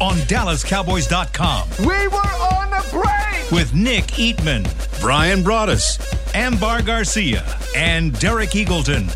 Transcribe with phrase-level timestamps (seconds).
[0.00, 1.68] on DallasCowboys.com.
[1.80, 3.50] We were on the break!
[3.50, 4.64] With Nick Eatman,
[5.00, 5.98] Brian Broaddus,
[6.34, 7.44] Ambar Garcia,
[7.74, 9.08] and Derek Eagleton.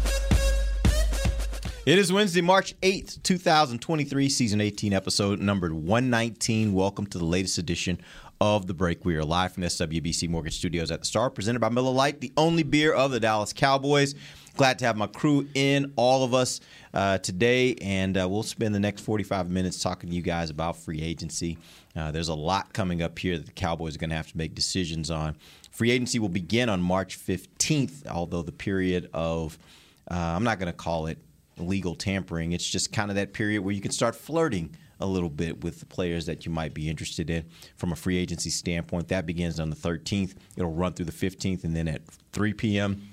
[1.87, 6.73] It is Wednesday, March 8th, 2023, season 18, episode numbered 119.
[6.73, 8.01] Welcome to the latest edition
[8.41, 9.05] of The Break.
[9.05, 12.21] We are live from the SWBC Mortgage Studios at the Star, presented by Miller Lite,
[12.21, 14.15] the only beer of the Dallas Cowboys.
[14.55, 16.61] Glad to have my crew in, all of us,
[16.93, 20.77] uh, today, and uh, we'll spend the next 45 minutes talking to you guys about
[20.77, 21.57] free agency.
[21.97, 24.37] Uh, there's a lot coming up here that the Cowboys are going to have to
[24.37, 25.37] make decisions on.
[25.71, 29.57] Free agency will begin on March 15th, although the period of,
[30.11, 31.17] uh, I'm not going to call it
[31.57, 35.31] legal tampering, it's just kind of that period where you can start flirting a little
[35.31, 37.45] bit with the players that you might be interested in
[37.77, 39.09] from a free agency standpoint.
[39.09, 40.35] That begins on the 13th.
[40.57, 43.09] It'll run through the 15th, and then at 3 p.m.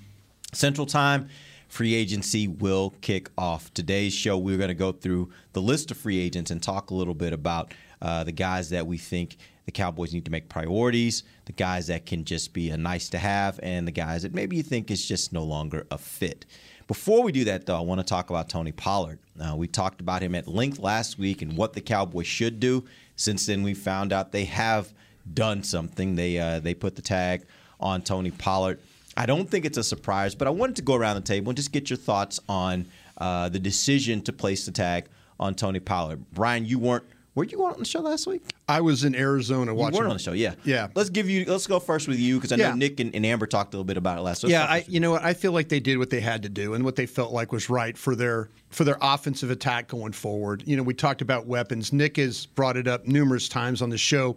[0.54, 1.30] Central Time,
[1.68, 3.74] free agency will kick off.
[3.74, 6.96] Today's show, we're going to go through the list of free agents and talk a
[6.96, 11.24] little bit about uh, the guys that we think the Cowboys need to make priorities,
[11.46, 14.58] the guys that can just be a nice to have, and the guys that maybe
[14.58, 16.46] you think is just no longer a fit.
[16.88, 19.20] Before we do that, though, I want to talk about Tony Pollard.
[19.40, 22.84] Uh, we talked about him at length last week and what the Cowboys should do.
[23.16, 24.92] Since then, we found out they have
[25.32, 26.16] done something.
[26.16, 27.46] They uh, they put the tag
[27.80, 28.80] on Tony Pollard.
[29.20, 31.58] I don't think it's a surprise, but I wanted to go around the table and
[31.58, 32.86] just get your thoughts on
[33.18, 35.06] uh, the decision to place the tag
[35.40, 36.24] on Tony Pollard.
[36.32, 37.04] Brian, you weren't.
[37.36, 38.42] Were you on the show last week?
[38.68, 39.94] I was in Arizona watching.
[39.96, 40.56] You weren't on the show, yeah.
[40.64, 40.88] Yeah.
[40.96, 41.46] Let's give you.
[41.46, 42.76] Let's go first with you because I know Yeah.
[42.76, 44.44] Nick and, and Ambar talked a little bit about it last.
[44.44, 44.52] week.
[44.52, 45.24] yeah, I, you know what?
[45.24, 47.52] I feel like they did what they had to do and what they felt like
[47.52, 50.64] was right for their for their offensive attack going forward.
[50.66, 51.92] You know, we talked about weapons.
[51.94, 54.36] Nick has brought it up numerous times on the show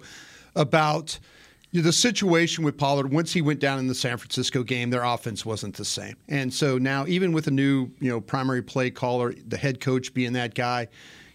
[0.54, 1.18] about
[1.80, 3.10] the situation with Pollard.
[3.12, 6.52] Once he went down in the San Francisco game, their offense wasn't the same, and
[6.52, 10.34] so now even with a new you know primary play caller, the head coach being
[10.34, 10.88] that guy.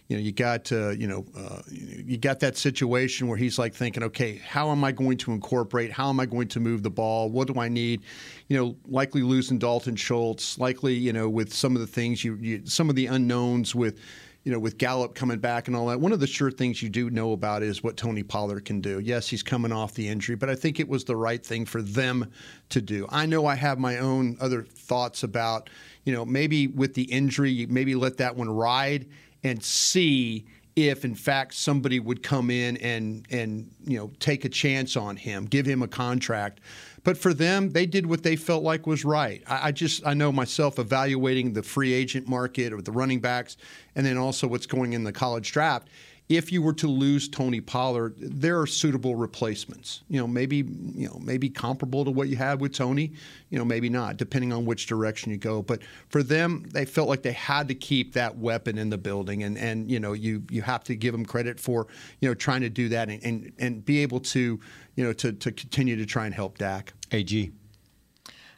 [0.06, 3.74] You know, you got uh, you know, uh, you got that situation where he's like
[3.74, 5.92] thinking, okay, how am I going to incorporate?
[5.92, 7.28] How am I going to move the ball?
[7.28, 8.00] What do I need?
[8.48, 12.36] You know, likely losing Dalton Schultz, likely you know with some of the things you,
[12.36, 14.00] you some of the unknowns with
[14.48, 16.88] you know, with Gallup coming back and all that, one of the sure things you
[16.88, 18.98] do know about is what Tony Pollard can do.
[18.98, 21.82] Yes, he's coming off the injury, but I think it was the right thing for
[21.82, 22.32] them
[22.70, 23.06] to do.
[23.10, 25.68] I know I have my own other thoughts about,
[26.04, 29.10] you know, maybe with the injury, maybe let that one ride
[29.44, 34.48] and see if in fact somebody would come in and and you know take a
[34.48, 36.60] chance on him, give him a contract.
[37.04, 39.42] But for them, they did what they felt like was right.
[39.46, 43.56] I, I just I know myself evaluating the free agent market or the running backs,
[43.94, 45.88] and then also what's going in the college draft.
[46.28, 50.02] If you were to lose Tony Pollard, there are suitable replacements.
[50.08, 53.12] You know, maybe you know maybe comparable to what you had with Tony.
[53.48, 55.62] You know, maybe not, depending on which direction you go.
[55.62, 55.80] But
[56.10, 59.56] for them, they felt like they had to keep that weapon in the building, and
[59.56, 61.86] and you know you you have to give them credit for
[62.20, 64.60] you know trying to do that and and, and be able to
[64.96, 66.92] you know to to continue to try and help Dak.
[67.12, 67.50] AG.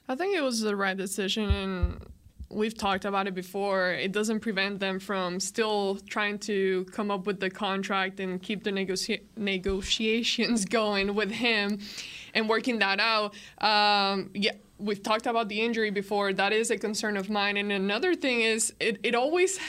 [0.09, 2.06] I think it was the right decision, and
[2.50, 3.92] we've talked about it before.
[3.92, 8.64] It doesn't prevent them from still trying to come up with the contract and keep
[8.64, 11.78] the negotia- negotiations going with him
[12.34, 13.34] and working that out.
[13.64, 14.52] Um, yeah.
[14.78, 16.32] We've talked about the injury before.
[16.32, 17.58] That is a concern of mine.
[17.58, 19.60] And another thing is, it, it always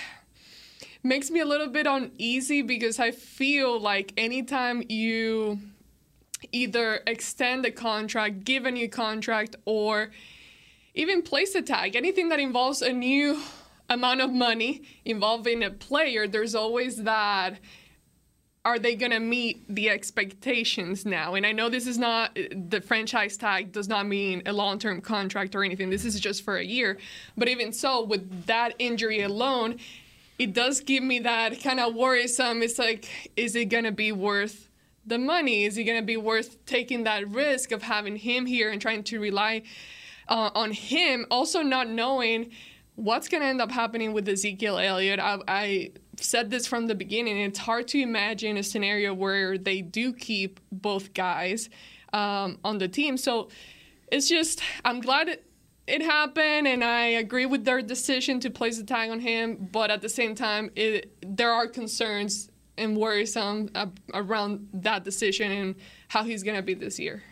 [1.04, 5.60] makes me a little bit uneasy because I feel like anytime you
[6.54, 10.12] either extend the contract, give a new contract, or
[10.94, 13.42] even place a tag, anything that involves a new
[13.90, 17.60] amount of money involving a player, there's always that
[18.64, 21.34] are they going to meet the expectations now?
[21.34, 25.56] And I know this is not the franchise tag does not mean a long-term contract
[25.56, 25.90] or anything.
[25.90, 27.00] This is just for a year.
[27.36, 29.80] But even so, with that injury alone,
[30.38, 32.62] it does give me that kind of worrisome.
[32.62, 34.70] It's like, is it going to be worth
[35.08, 35.66] the money?
[35.66, 39.04] Is it going to be worth taking that risk of having him here and trying
[39.06, 39.64] to rely
[40.32, 41.28] uh, on him?
[41.30, 42.50] Also, not knowing
[42.96, 45.20] what's going to end up happening with Ezekiel Elliott.
[45.20, 47.38] I, I said this from the beginning.
[47.38, 51.70] It's hard to imagine a scenario where they do keep both guys
[52.14, 53.18] um, on the team.
[53.18, 53.50] So
[54.12, 55.46] it's just, I'm glad it,
[55.88, 59.70] it happened, and I agree with their decision to place the tag on him.
[59.72, 65.52] But at the same time, it, there are concerns and worrisome ab- around that decision
[65.52, 65.76] and
[66.08, 67.24] how he's going to be this year.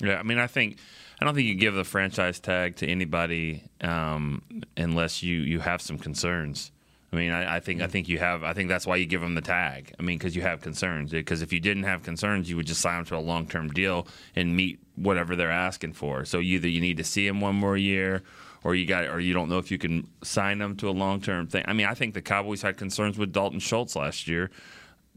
[0.00, 0.78] Yeah, I mean, I think
[1.24, 4.42] I don't think you give the franchise tag to anybody um,
[4.76, 6.70] unless you you have some concerns.
[7.14, 8.44] I mean, I, I think I think you have.
[8.44, 9.94] I think that's why you give them the tag.
[9.98, 11.12] I mean, because you have concerns.
[11.12, 13.70] Because if you didn't have concerns, you would just sign them to a long term
[13.70, 14.06] deal
[14.36, 16.26] and meet whatever they're asking for.
[16.26, 18.22] So either you need to see him one more year,
[18.62, 21.22] or you got, or you don't know if you can sign them to a long
[21.22, 21.64] term thing.
[21.66, 24.50] I mean, I think the Cowboys had concerns with Dalton Schultz last year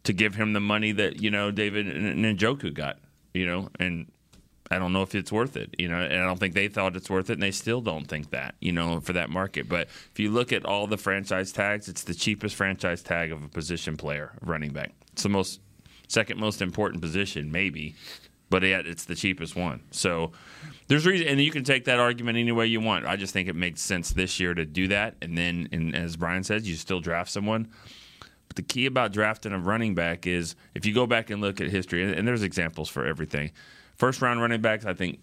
[0.04, 2.98] to give him the money that you know David Njoku got.
[3.34, 4.08] You know, and
[4.70, 6.96] I don't know if it's worth it, you know, and I don't think they thought
[6.96, 9.70] it's worth it, and they still don't think that, you know, for that market.
[9.70, 13.44] But if you look at all the franchise tags, it's the cheapest franchise tag of
[13.44, 14.92] a position player, running back.
[15.14, 15.62] It's the most
[16.08, 17.96] second most important position, maybe,
[18.50, 19.82] but yet it's the cheapest one.
[19.92, 20.32] So
[20.88, 23.06] there's reason, and you can take that argument any way you want.
[23.06, 26.16] I just think it makes sense this year to do that, and then, and as
[26.18, 27.70] Brian says, you still draft someone.
[28.48, 31.62] But the key about drafting a running back is if you go back and look
[31.62, 33.52] at history, and there's examples for everything
[33.98, 35.20] First round running backs, I think,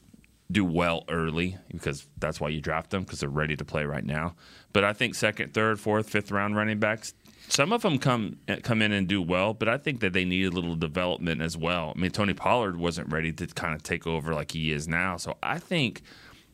[0.50, 4.04] do well early because that's why you draft them because they're ready to play right
[4.04, 4.34] now.
[4.72, 7.14] But I think second, third, fourth, fifth round running backs,
[7.48, 10.24] some of them come eh, come in and do well, but I think that they
[10.24, 11.92] need a little development as well.
[11.94, 15.16] I mean, Tony Pollard wasn't ready to kind of take over like he is now,
[15.16, 16.02] so I think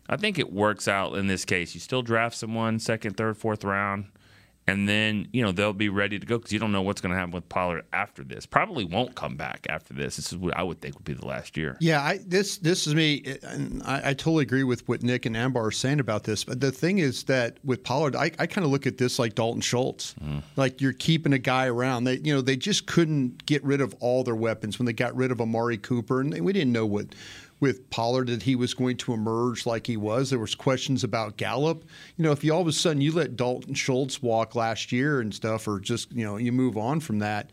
[0.09, 1.75] I think it works out in this case.
[1.75, 4.07] You still draft someone second, third, fourth round
[4.67, 7.11] and then you know they'll be ready to go because you don't know what's going
[7.11, 8.47] to happen with Pollard after this.
[8.47, 10.17] Probably won't come back after this.
[10.17, 11.77] This is what I would think would be the last year.
[11.81, 15.37] Yeah, I, this this is me, and I, I, totally agree with what Nick and
[15.37, 16.45] Ambar are saying about this.
[16.45, 19.35] But the thing is that with Pollard, I, I kind of look at this like
[19.35, 20.15] Dalton Schultz.
[20.23, 20.43] Mm.
[20.57, 22.05] Like you're keeping a guy around.
[22.05, 25.15] They you know they just couldn't get rid of all their weapons when they got
[25.17, 27.07] rid of Amari Cooper, and we didn't know what
[27.61, 30.31] with Pollard that he was going to emerge like he was.
[30.31, 31.85] There was questions about Gallup.
[32.17, 35.21] You know, if you all of a sudden you let Dalton Schultz walk last year
[35.21, 37.51] and stuff, or just you know you move on from that,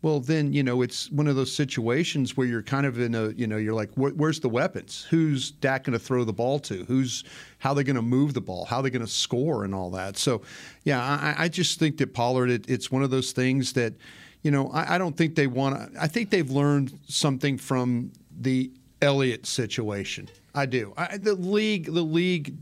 [0.00, 3.30] well then you know it's one of those situations where you're kind of in a
[3.30, 5.06] you know you're like where's the weapons?
[5.10, 6.84] Who's Dak going to throw the ball to?
[6.84, 7.24] Who's
[7.58, 8.64] how they going to move the ball?
[8.64, 10.16] How they going to score and all that?
[10.16, 10.42] So
[10.84, 13.94] yeah, I, I just think that Pollard it, it's one of those things that.
[14.42, 16.00] You know, I, I don't think they want to.
[16.00, 18.70] I think they've learned something from the
[19.02, 20.28] Elliott situation.
[20.54, 20.92] I do.
[20.96, 22.56] I, the league, the league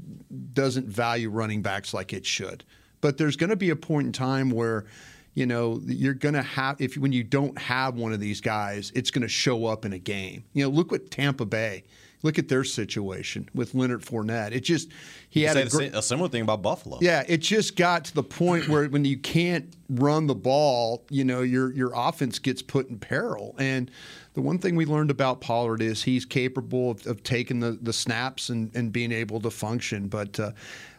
[0.52, 2.64] doesn't value running backs like it should.
[3.00, 4.86] But there's going to be a point in time where,
[5.34, 8.90] you know, you're going to have if when you don't have one of these guys,
[8.94, 10.44] it's going to show up in a game.
[10.52, 11.84] You know, look what Tampa Bay.
[12.26, 14.50] Look at their situation with Leonard Fournette.
[14.50, 14.90] It just
[15.30, 16.98] he you had a, gr- a, similar thing about Buffalo.
[17.00, 21.24] Yeah, it just got to the point where when you can't run the ball, you
[21.24, 23.54] know, your your offense gets put in peril.
[23.60, 23.92] And
[24.34, 27.92] the one thing we learned about Pollard is he's capable of, of taking the, the
[27.92, 30.08] snaps and, and being able to function.
[30.08, 30.50] But uh,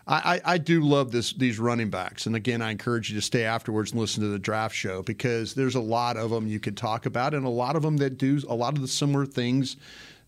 [0.07, 2.27] I, I, do love this these running backs.
[2.27, 5.53] And again, I encourage you to stay afterwards and listen to the draft show because
[5.53, 8.17] there's a lot of them you could talk about, and a lot of them that
[8.17, 9.75] do a lot of the similar things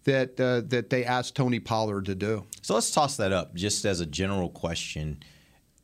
[0.10, 2.46] that uh, that they asked Tony Pollard to do.
[2.62, 5.24] So let's toss that up just as a general question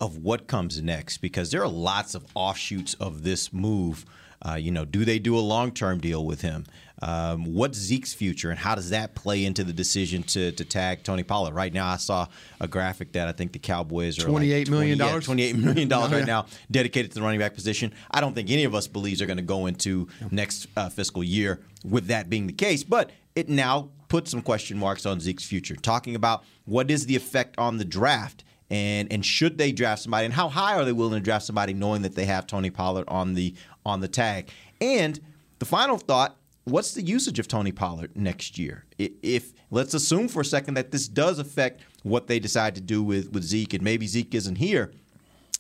[0.02, 4.06] of what comes next because there are lots of offshoots of this move.
[4.46, 6.66] Uh, you know, do they do a long term deal with him?
[7.02, 11.04] Um, what's Zeke's future, and how does that play into the decision to, to tag
[11.04, 11.54] Tony Pollard?
[11.54, 12.28] Right now, I saw
[12.62, 16.12] a graphic that I think the Cowboys are twenty-eight like million dollars, twenty-eight million dollars
[16.12, 17.94] right now dedicated to the running back position.
[18.12, 21.24] I don't think any of us believes they're going to go into next uh, fiscal
[21.24, 25.46] year with that being the case, but it now puts some question marks on Zeke's
[25.46, 25.76] future.
[25.76, 30.26] Talking about what is the effect on the draft and and should they draft somebody
[30.26, 33.06] and how high are they willing to draft somebody knowing that they have Tony Pollard
[33.08, 33.54] on the
[33.86, 34.50] on the tag
[34.82, 35.20] and
[35.60, 38.86] the final thought what's the usage of Tony Pollard next year?
[38.98, 43.02] If let's assume for a second that this does affect what they decide to do
[43.02, 44.92] with with Zeke, and maybe Zeke isn't here,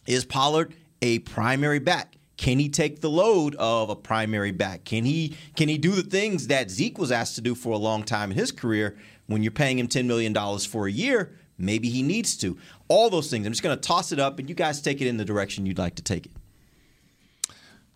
[0.06, 2.16] is Pollard a primary back?
[2.38, 4.84] Can he take the load of a primary back?
[4.84, 7.78] Can he can he do the things that Zeke was asked to do for a
[7.78, 8.98] long time in his career?
[9.28, 12.58] When you're paying him ten million dollars for a year, maybe he needs to.
[12.88, 13.46] All those things.
[13.46, 15.66] I'm just going to toss it up, and you guys take it in the direction
[15.66, 16.32] you'd like to take it.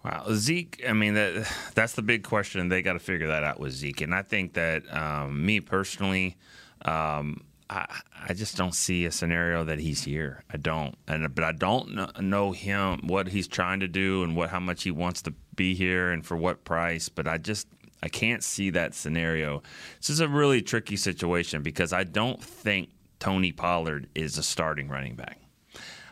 [0.03, 0.81] Wow, Zeke.
[0.87, 2.69] I mean, that that's the big question.
[2.69, 6.37] They got to figure that out with Zeke, and I think that um, me personally,
[6.85, 7.85] um, I,
[8.29, 10.43] I just don't see a scenario that he's here.
[10.51, 14.49] I don't, and but I don't know him, what he's trying to do, and what
[14.49, 17.09] how much he wants to be here, and for what price.
[17.09, 17.67] But I just
[18.01, 19.61] I can't see that scenario.
[19.99, 24.87] This is a really tricky situation because I don't think Tony Pollard is a starting
[24.87, 25.39] running back.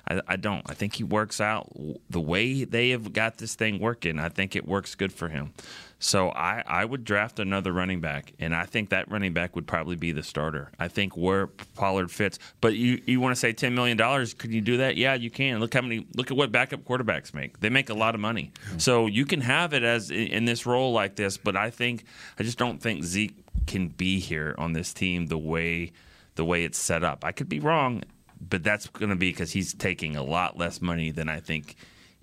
[0.10, 0.62] I, I don't.
[0.70, 1.72] I think he works out
[2.10, 4.20] the way they have got this thing working.
[4.20, 5.54] I think it works good for him.
[6.00, 9.66] So I, I would draft another running back, and I think that running back would
[9.66, 10.72] probably be the starter.
[10.78, 12.38] I think where Pollard fits.
[12.62, 14.34] But you, you want to say ten million dollars?
[14.36, 14.96] Can you do that?
[14.96, 15.60] Yeah, you can.
[15.60, 16.06] Look how many.
[16.16, 17.60] Look at what backup quarterbacks make.
[17.62, 18.52] They make a lot of money.
[18.78, 21.38] So you can have it as in this role like this.
[21.38, 22.04] But I think
[22.40, 23.36] I just don't think Zeke
[23.66, 25.92] can be here on this team the way
[26.36, 27.26] the way it's set up.
[27.26, 28.04] I could be wrong,
[28.40, 31.76] but that's going to be because he's taking a lot less money than I think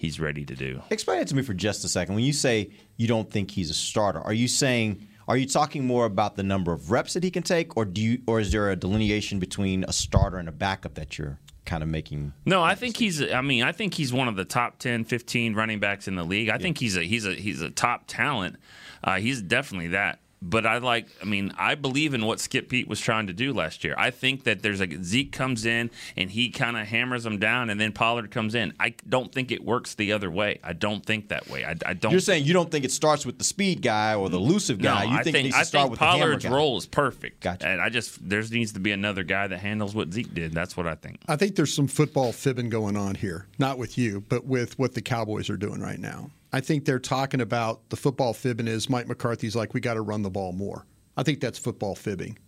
[0.04, 0.82] he's ready to do.
[0.90, 2.14] Explain it to me for just a second.
[2.14, 5.86] When you say you don't think he's a starter, are you saying are you talking
[5.86, 8.52] more about the number of reps that he can take, or do you, or is
[8.52, 12.34] there a delineation between a starter and a backup that you're kind of making?
[12.44, 13.22] No, I think he's.
[13.22, 16.24] I mean, I think he's one of the top 10, 15 running backs in the
[16.24, 16.48] league.
[16.48, 16.58] I yeah.
[16.58, 18.56] think he's a he's a he's a top talent.
[19.02, 21.08] Uh, he's definitely that but I like.
[21.22, 23.94] I mean, I believe in what Skip Peete was trying to do last year.
[23.96, 27.70] I think that there's a Zeke comes in and he kind of hammers them down,
[27.70, 28.74] and then Pollard comes in.
[28.78, 30.60] I don't think it works the other way.
[30.62, 31.64] I don't think that way.
[31.64, 32.12] I, I don't.
[32.12, 35.04] You're saying you don't think it starts with the speed guy or the elusive guy.
[35.04, 36.58] No, you I think, think, it needs to I start think with Pollard's the hammer
[36.58, 37.40] role is perfect.
[37.40, 37.66] Gotcha.
[37.66, 40.52] And I just there needs to be another guy that handles what Zeke did.
[40.52, 41.20] That's what I think.
[41.26, 44.94] I think there's some football fibbing going on here, not with you, but with what
[44.94, 46.30] the Cowboys are doing right now.
[46.54, 50.02] I think they're talking about the football fibbing is Mike McCarthy's like we got to
[50.02, 50.86] run the ball more.
[51.16, 52.38] I think that's football fibbing.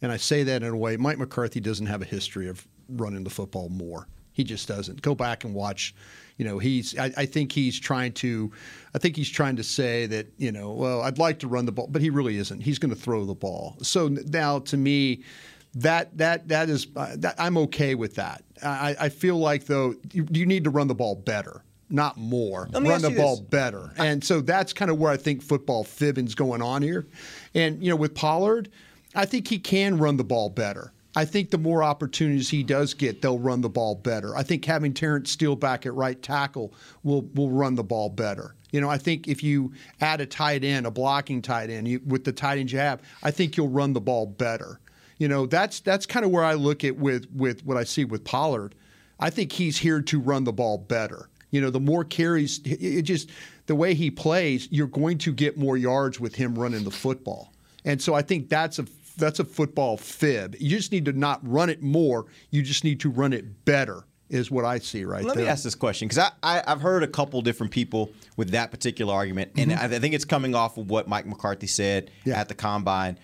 [0.00, 3.24] And I say that in a way, Mike McCarthy doesn't have a history of running
[3.24, 4.06] the football more.
[4.30, 5.02] He just doesn't.
[5.02, 5.92] Go back and watch.
[6.36, 6.96] You know, he's.
[6.96, 8.52] I, I, think he's trying to.
[8.94, 10.28] I think he's trying to say that.
[10.36, 12.60] You know, well, I'd like to run the ball, but he really isn't.
[12.60, 13.76] He's going to throw the ball.
[13.82, 15.24] So now, to me,
[15.74, 16.86] that that that is.
[16.94, 18.44] Uh, that, I'm okay with that.
[18.62, 22.68] I, I feel like though you, you need to run the ball better not more.
[22.72, 23.46] Run the ball this.
[23.46, 23.92] better.
[23.96, 27.06] And so that's kind of where I think football fibbing's going on here.
[27.54, 28.70] And, you know, with Pollard,
[29.14, 30.92] I think he can run the ball better.
[31.16, 34.36] I think the more opportunities he does get, they'll run the ball better.
[34.36, 38.54] I think having Terence Steele back at right tackle will will run the ball better.
[38.70, 42.00] You know, I think if you add a tight end, a blocking tight end, you,
[42.06, 44.78] with the tight end you have, I think you'll run the ball better.
[45.16, 48.04] You know, that's that's kind of where I look at with with what I see
[48.04, 48.74] with Pollard.
[49.18, 51.28] I think he's here to run the ball better.
[51.50, 53.30] You know, the more carries, it just
[53.66, 57.52] the way he plays, you're going to get more yards with him running the football.
[57.84, 58.86] And so I think that's a
[59.16, 60.54] that's a football fib.
[60.60, 62.26] You just need to not run it more.
[62.50, 64.04] You just need to run it better.
[64.30, 65.44] Is what I see right Let there.
[65.46, 68.70] me ask this question because I, I have heard a couple different people with that
[68.70, 69.80] particular argument, and Mm-hmm.
[69.92, 72.38] I, I think it's coming off of what Mike McCarthy said Yeah.
[72.38, 73.18] at the combine.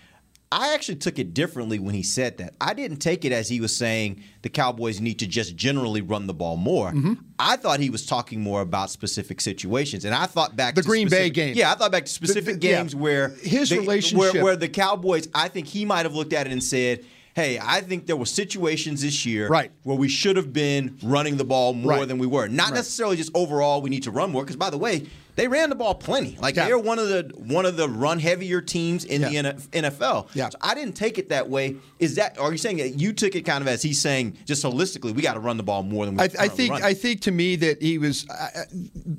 [0.57, 2.53] I actually took it differently when he said that.
[2.61, 6.27] I didn't take it as he was saying the Cowboys need to just generally run
[6.27, 6.91] the ball more.
[6.91, 7.13] Mm-hmm.
[7.37, 10.83] I thought he was talking more about specific situations, and I thought back to The
[10.83, 11.55] to Green Bay game.
[11.57, 12.77] Yeah, I thought back to specific the- yeah.
[12.77, 15.27] games where His they- relationship- where, where the Cowboys.
[15.35, 17.03] I think he might have looked at it and said.
[17.35, 19.69] Hey, I think there were situations this year Right.
[19.83, 22.07] where we should have been running the ball more Right.
[22.07, 22.47] than we were.
[22.47, 22.75] Not Right.
[22.75, 24.41] necessarily just overall we need to run more.
[24.43, 25.03] Because by the way,
[25.35, 26.37] they ran the ball plenty.
[26.39, 26.65] Like Yeah.
[26.65, 29.41] they're one of the one of the run heavier teams in Yeah.
[29.53, 30.27] the NFL.
[30.33, 30.49] Yeah.
[30.49, 31.75] So I didn't take it that way.
[31.99, 32.37] Is that?
[32.39, 35.21] Are you saying that you took it kind of as he's saying just holistically we
[35.21, 36.23] got to run the ball more than we?
[36.23, 36.73] I, I think?
[36.73, 38.63] I think to me that he was uh,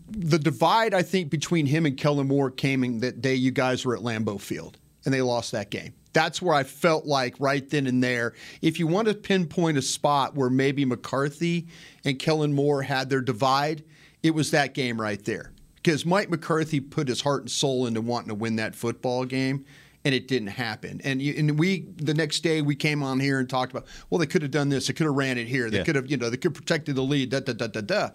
[0.09, 0.95] the divide.
[0.95, 4.03] I think between him and Kellen Moore came in that day you guys were at
[4.03, 5.93] Lambeau Field and they lost that game.
[6.13, 8.33] That's where I felt like right then and there.
[8.63, 11.67] If you want to pinpoint a spot where maybe McCarthy
[12.07, 13.85] and Kellen Moore had their divide,
[14.23, 15.53] it was that game right there.
[15.87, 19.65] Because Mike McCarthy put his heart and soul into wanting to win that football game
[20.05, 21.01] and it didn't happen.
[21.05, 24.19] And you, and we the next day we came on here and talked about well
[24.19, 25.85] they could have done this, they could have ran it here, they Yeah.
[25.85, 27.31] could have you know they could have protected the lead.
[27.31, 28.09] Da da da da da.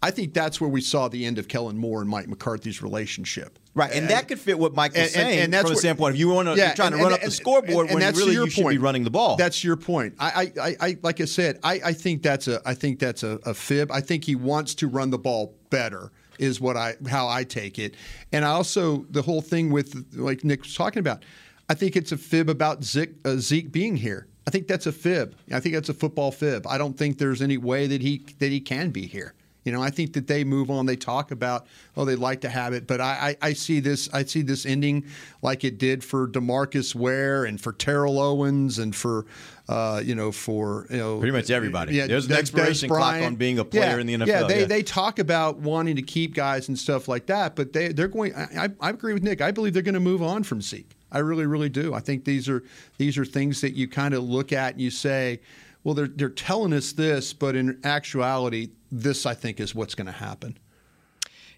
[0.00, 3.58] I think that's where we saw the end of Kellen Moore and Mike McCarthy's relationship.
[3.74, 5.80] Right, and, that could fit what Mike was and- and- saying and that's from the
[5.80, 7.86] standpoint of you want to Yeah, you're trying to run and- up the and- scoreboard
[7.86, 8.80] and when that's really your you should be point.
[8.82, 9.36] running the ball.
[9.36, 10.14] That's your point.
[10.20, 13.24] I, I, I, I like I said, I, I think that's a, I think that's
[13.24, 13.90] a, a fib.
[13.90, 16.12] I think he wants to run the ball better.
[16.38, 17.94] Is what I how I take it,
[18.32, 21.24] and I also the whole thing with like Nick was talking about.
[21.68, 24.28] I think it's a fib about Zeke, uh, Zeke being here.
[24.46, 25.36] I think that's a fib.
[25.50, 26.64] I think that's a football fib.
[26.66, 29.34] I don't think there's any way that he that he can be here.
[29.66, 30.86] You know, I think that they move on.
[30.86, 34.08] They talk about, oh, they'd like to have it, but I, I, I see this.
[34.12, 35.04] I see this ending
[35.42, 39.26] like it did for DeMarcus Ware and for Terrell Owens and for,
[39.68, 41.94] uh, you know, for you know, Pretty much everybody.
[41.96, 44.26] Yeah, There's an Des- expiration Des clock on being a player Yeah, in the NFL,
[44.28, 44.66] Yeah, they yeah.
[44.66, 48.34] they talk about wanting to keep guys and stuff like that, but they they're going.
[48.34, 49.40] I, I, I agree with Nick.
[49.40, 50.92] I believe they're going to move on from Zeke.
[51.10, 51.94] I really, really do.
[51.94, 52.62] I think these are
[52.98, 55.40] these are things that you kind of look at and you say,
[55.86, 60.08] well, they're they're telling us this, but in actuality, this I think is what's going
[60.08, 60.58] to happen.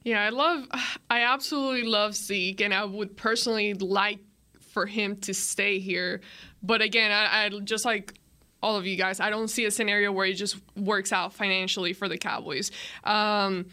[0.04, 0.66] Yeah, I love,
[1.08, 4.18] I absolutely love Zeke, and I would personally like
[4.60, 6.20] for him to stay here.
[6.62, 8.18] But again, I, I just like
[8.62, 11.94] all of you guys, I don't see a scenario where it just works out financially
[11.94, 12.70] for the Cowboys.
[13.04, 13.64] Um,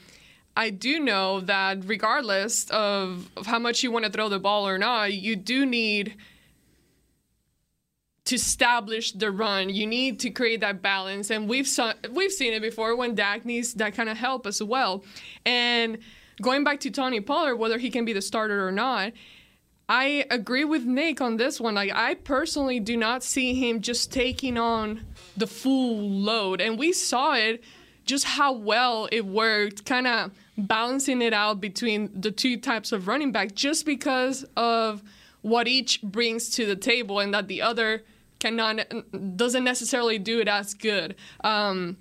[0.55, 4.65] I do know that regardless of, of how much you want to throw the ball
[4.65, 6.15] or not, you do need
[8.25, 9.69] to establish the run.
[9.69, 13.45] You need to create that balance, and we've saw, we've seen it before when Dak
[13.45, 15.03] needs that kind of help as well.
[15.45, 15.99] And
[16.41, 19.13] going back to Tony Pollard, whether he can be the starter or not,
[19.87, 21.75] I agree with Nick on this one.
[21.75, 25.05] Like I personally do not see him just taking on
[25.37, 27.63] the full load, and we saw it
[28.05, 33.07] just how well it worked, kind of balancing it out between the two types of
[33.07, 35.03] running back, just because of
[35.41, 38.03] what each brings to the table, and that the other
[38.39, 41.15] cannot doesn't necessarily do it as good.
[41.43, 41.97] Um,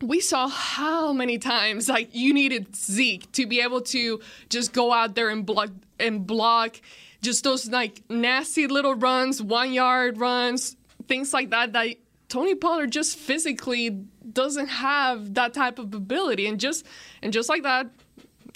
[0.00, 4.92] we saw how many times like you needed Zeke to be able to just go
[4.92, 6.80] out there and block and block
[7.22, 10.76] just those like nasty little runs, one yard runs,
[11.06, 11.96] things like that that
[12.28, 13.90] Tony Pollard just physically
[14.32, 16.84] doesn't have that type of ability and just
[17.22, 17.86] and just like that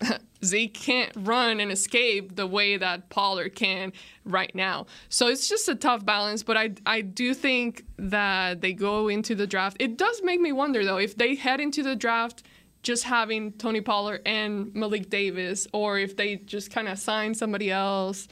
[0.45, 3.93] Zeke can't run and escape the way that Pollard can
[4.25, 4.87] right now.
[5.09, 9.35] So it's just a tough balance, but I I do think that they go into
[9.35, 9.77] the draft.
[9.81, 12.43] It does make me wonder though if they head into the draft
[12.83, 17.71] just having Tony Pollard and Malik Davis or if they just kind of sign somebody
[17.71, 18.29] else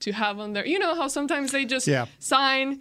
[0.00, 0.64] to have on there.
[0.64, 2.06] You know how sometimes they just Yeah.
[2.20, 2.80] sign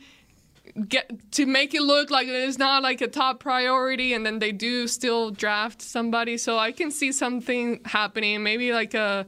[0.87, 4.51] get to make it look like it's not like a top priority and then they
[4.51, 9.25] do still draft somebody so i can see something happening maybe like a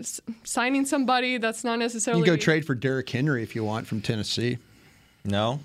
[0.00, 3.86] s- signing somebody that's not necessarily can go trade for Derrick Henry if you want
[3.86, 4.58] from Tennessee.
[5.24, 5.60] No,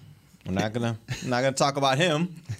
[0.48, 2.36] we're not gonna I'm not gonna talk about him.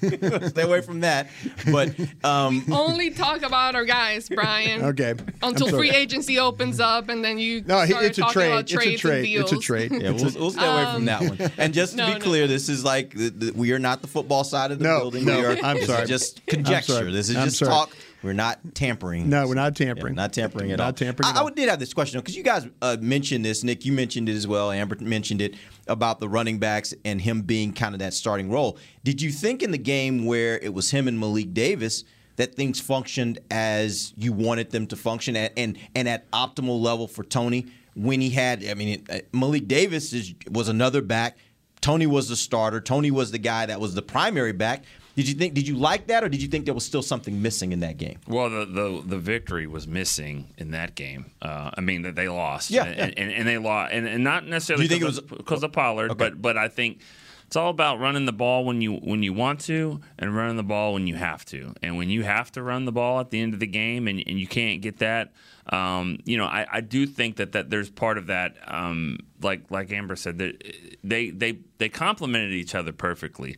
[0.50, 1.28] Stay away from that.
[1.72, 5.16] But um, only talk about our guys brian Okay.
[5.42, 8.48] until free agency opens up and then you No, he- start it's a talking trade.
[8.52, 9.40] about It's a trades and trade.
[9.40, 9.92] It's a trade.
[9.94, 11.52] yeah, we'll, we'll stay away from that one.
[11.58, 12.20] And just to no, be no.
[12.20, 15.00] clear, this is like the, the, we are not the football side of the No,
[15.00, 15.26] building.
[15.26, 16.04] no, we are, I'm this sorry.
[16.04, 16.92] Is just I'm conjecture.
[16.94, 17.12] sorry.
[17.12, 17.72] This is I'm just sorry.
[17.72, 17.96] talk.
[18.24, 19.30] We're not tampering.
[19.30, 20.16] No, we're not Yeah, tampering.
[20.16, 20.88] not tampering at all.
[20.88, 21.28] Not tampering.
[21.28, 23.64] I, at I did have this question because you guys uh, mentioned this.
[23.64, 24.72] Nick, you mentioned it as well.
[24.72, 25.56] Ambar mentioned it
[25.88, 28.78] about the running backs and him being kind of that starting role.
[29.04, 32.04] Did you think in the game where it was him and Malik Davis
[32.38, 37.08] that things functioned as you wanted them to function at, and and at optimal level
[37.08, 38.66] for Tony when he had?
[38.66, 41.38] I mean, it, uh, Malik Davis is, was another back.
[41.82, 42.82] Tony was the starter.
[42.82, 44.84] Tony was the guy that was the primary back.
[45.18, 45.54] Did you think?
[45.56, 47.98] Did you like that, or did you think there was still something missing in that
[47.98, 48.20] game?
[48.28, 51.32] Well, the, the the victory was missing in that game.
[51.42, 52.70] Uh, I mean that they lost.
[52.70, 53.24] Yeah, and, yeah.
[53.24, 55.38] and, and they lost, and, and not necessarily Do you think because it was- of,
[55.40, 56.18] because of Pollard, Okay.
[56.30, 57.02] but but I think
[57.48, 60.64] it's all about running the ball when you when you want to, and running the
[60.64, 61.74] ball when you have to.
[61.82, 64.24] And when you have to run the ball at the end of the game, and,
[64.28, 65.32] and you can't get that,
[65.74, 68.56] um, you know, I, I do think that, that there's part of that.
[68.68, 70.62] Um, like like Ambar said, that
[71.04, 73.58] they they they complemented each other perfectly.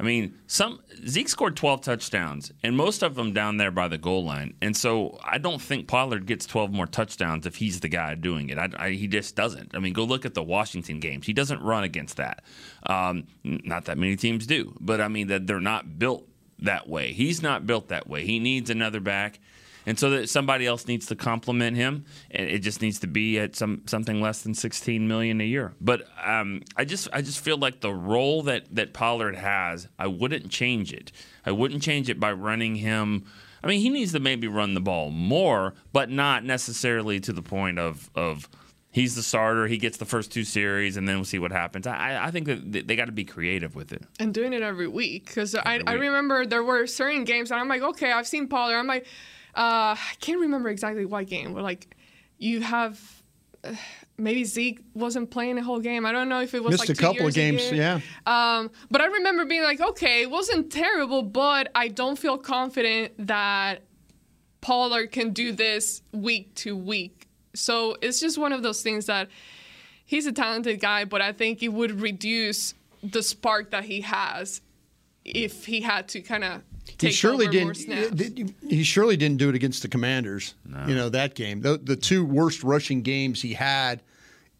[0.00, 3.98] I mean, some Zeke scored 12 touchdowns, and most of them down there by the
[3.98, 4.54] goal line.
[4.62, 8.48] And so I don't think Pollard gets 12 more touchdowns if he's the guy doing
[8.48, 8.56] it.
[8.56, 9.74] I, I, he just doesn't.
[9.74, 11.26] I mean, go look at the Washington games.
[11.26, 12.42] He doesn't run against that.
[12.86, 16.26] Um, not that many teams do, but I mean that they're not built
[16.60, 17.12] that way.
[17.12, 18.24] He's not built that way.
[18.24, 19.38] He needs another back.
[19.86, 23.38] And so that somebody else needs to complement him, and it just needs to be
[23.38, 25.72] at some something less than 16 million a year.
[25.80, 30.06] But um, I just I just feel like the role that that Pollard has, I
[30.06, 31.12] wouldn't change it.
[31.46, 33.24] I wouldn't change it by running him.
[33.64, 37.42] I mean, he needs to maybe run the ball more, but not necessarily to the
[37.42, 38.48] point of of
[38.92, 39.66] he's the starter.
[39.66, 41.86] He gets the first two series, and then we'll see what happens.
[41.86, 44.02] I, I think that they- they got to be creative with it.
[44.18, 47.68] and doing it every week because I, I remember there were certain games and I'm
[47.68, 48.76] like, okay, I've seen Pollard.
[48.76, 49.06] I'm like,
[49.54, 51.94] uh, I can't remember exactly what game, but like,
[52.38, 53.00] you have
[53.64, 53.74] uh,
[54.16, 56.06] maybe Zeke wasn't playing the whole game.
[56.06, 57.70] I don't know if it was Missed like a couple of games.
[57.70, 58.00] Yeah.
[58.26, 63.12] Um, but I remember being like, okay, it wasn't terrible, but I don't feel confident
[63.26, 63.82] that
[64.60, 67.28] Pollard can do this week to week.
[67.54, 69.28] So it's just one of those things that
[70.04, 74.60] he's a talented guy, but I think it would reduce the spark that he has
[75.24, 76.62] if he had to kind of
[77.08, 77.74] He surely over didn't.
[77.76, 78.52] snaps.
[78.68, 80.54] He surely didn't do it against the Commanders.
[80.86, 81.60] You know that game.
[81.62, 84.02] The, the two worst rushing games he had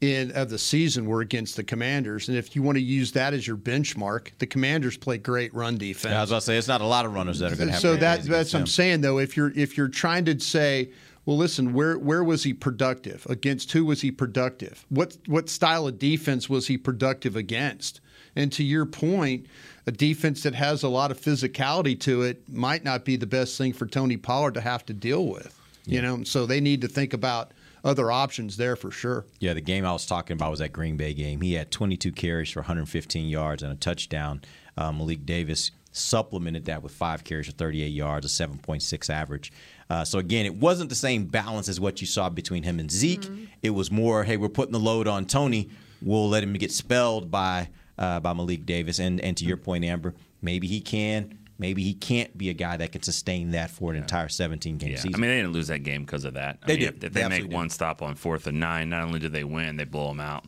[0.00, 2.28] in of the season were against the Commanders.
[2.28, 5.76] And if you want to use that as your benchmark, the Commanders play great run
[5.76, 6.12] defense.
[6.12, 7.68] Yeah, I was about to say it's not a lot of runners that are going
[7.68, 7.82] to have.
[7.82, 9.18] so that that's what I'm saying though.
[9.18, 10.90] If you're if you're trying to say,
[11.26, 13.26] well, listen, where where was he productive?
[13.28, 14.86] Against who was he productive?
[14.88, 18.00] What what style of defense was he productive against?
[18.36, 19.46] And to your point,
[19.86, 23.56] a defense that has a lot of physicality to it might not be the best
[23.56, 25.56] thing for Tony Pollard to have to deal with.
[25.86, 29.24] You know, so they need to think about other options there for sure.
[29.40, 31.40] Yeah, the game I was talking about was that Green Bay game.
[31.40, 34.42] He had 22 carries for 115 yards and a touchdown.
[34.76, 39.52] Uh, Malik Davis supplemented that with five carries for 38 yards, a 7.6 average.
[39.88, 42.90] Uh, so again, it wasn't the same balance as what you saw between him and
[42.90, 43.28] Zeke.
[43.62, 45.70] It was more, hey, we're putting the load on Tony.
[46.00, 47.68] We'll let him get spelled by
[48.00, 48.98] uh, by Malik Davis.
[48.98, 51.38] And and to your point, Ambar, maybe he can.
[51.58, 54.92] Maybe he can't be a guy that can sustain that for an entire 17 game
[54.92, 55.14] Yeah, season.
[55.14, 56.58] I mean they didn't lose that game because of that.
[56.62, 56.88] I They mean, did.
[56.96, 59.44] If, if They they, make one stop on fourth and nine, not only do they
[59.44, 60.46] win, they blow them out.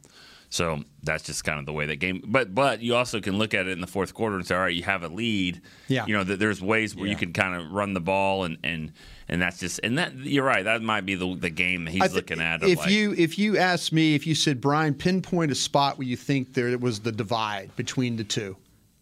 [0.49, 2.23] So that's just kind of the way that game.
[2.27, 4.61] But but you also can look at it in the fourth quarter and say, all
[4.63, 5.61] right, you have a lead.
[5.89, 6.07] Yeah.
[6.07, 7.13] You know, that there's ways where Yeah.
[7.13, 8.93] you can kind of run the ball and and
[9.29, 10.65] and that's just and that you're right.
[10.65, 12.63] That might be the the game that he's I thi- looking at.
[12.63, 16.07] If like, you if you asked me, if you said Brian, pinpoint a spot where
[16.07, 18.57] you think there was the divide between the two,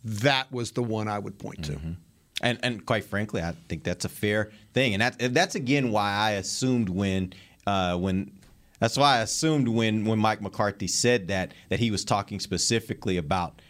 [0.04, 1.78] that was the one I would point to.
[2.42, 6.10] And and quite frankly, I think that's a fair thing, and that that's again why
[6.12, 7.34] I assumed when
[7.66, 8.32] uh, when
[8.80, 13.16] that's why I assumed when when Mike McCarthy said that that he was talking specifically
[13.16, 13.62] about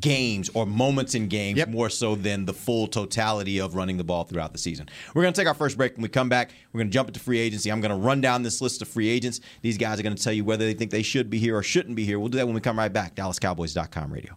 [0.00, 1.68] games or moments in games Yep.
[1.68, 4.88] more so than the full totality of running the ball throughout the season.
[5.14, 5.94] We're going to take our first break.
[5.94, 7.70] When we come back, we're going to jump into free agency.
[7.70, 9.40] I'm going to run down this list of free agents.
[9.62, 11.62] These guys are going to tell you whether they think they should be here or
[11.62, 12.18] shouldn't be here.
[12.18, 13.14] We'll do that when we come right back.
[13.14, 14.36] DallasCowboys.com radio.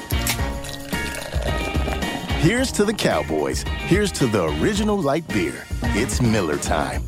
[2.41, 3.61] Here's to the Cowboys.
[3.85, 5.63] Here's to the original light beer.
[5.93, 7.03] It's Miller Time.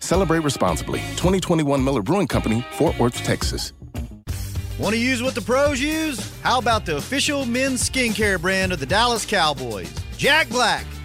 [0.00, 1.00] Celebrate responsibly.
[1.16, 3.72] 2021 Miller Brewing Company, Fort Worth, Texas.
[4.78, 6.30] Want to use what the pros use?
[6.42, 9.90] How about the official men's skincare brand of the Dallas Cowboys?
[10.18, 10.84] Jack Black.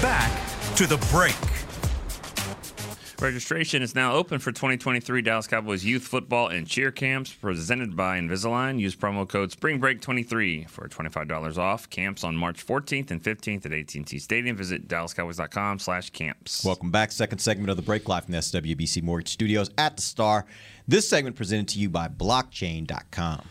[0.00, 0.30] Back
[0.76, 1.34] to the break.
[3.20, 8.16] Registration is now open for 2023 Dallas Cowboys youth football and cheer camps presented by
[8.16, 8.78] Invisalign.
[8.78, 11.90] Use promo code SPRINGBREAK23 for $25 off.
[11.90, 14.56] Camps on March 14th and 15th at AT&T Stadium.
[14.56, 16.64] Visit DallasCowboys.com slash camps.
[16.64, 17.10] Welcome back.
[17.10, 20.46] Second segment of the break live from the SWBC Mortgage Studios at the Star.
[20.86, 23.48] This segment presented to you by Blockchain.com.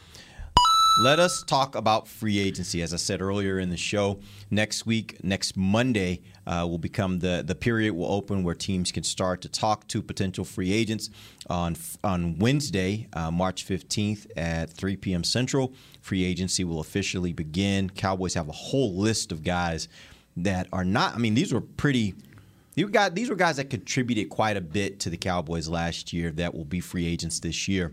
[0.99, 2.81] Let us talk about free agency.
[2.81, 7.43] As I said earlier in the show, next week, next Monday, uh, will become the
[7.45, 11.11] the period will open where teams can start to talk to potential free agents.
[11.51, 15.23] On on Wednesday, uh, March fifteenth at 3 p.m.
[15.23, 17.91] Central, free agency will officially begin.
[17.91, 19.87] Cowboys have a whole list of guys
[20.35, 21.13] that are not.
[21.13, 22.15] I mean, these were pretty.
[22.73, 26.31] You got these were guys that contributed quite a bit to the Cowboys last year
[26.31, 27.91] that will be free agents this year.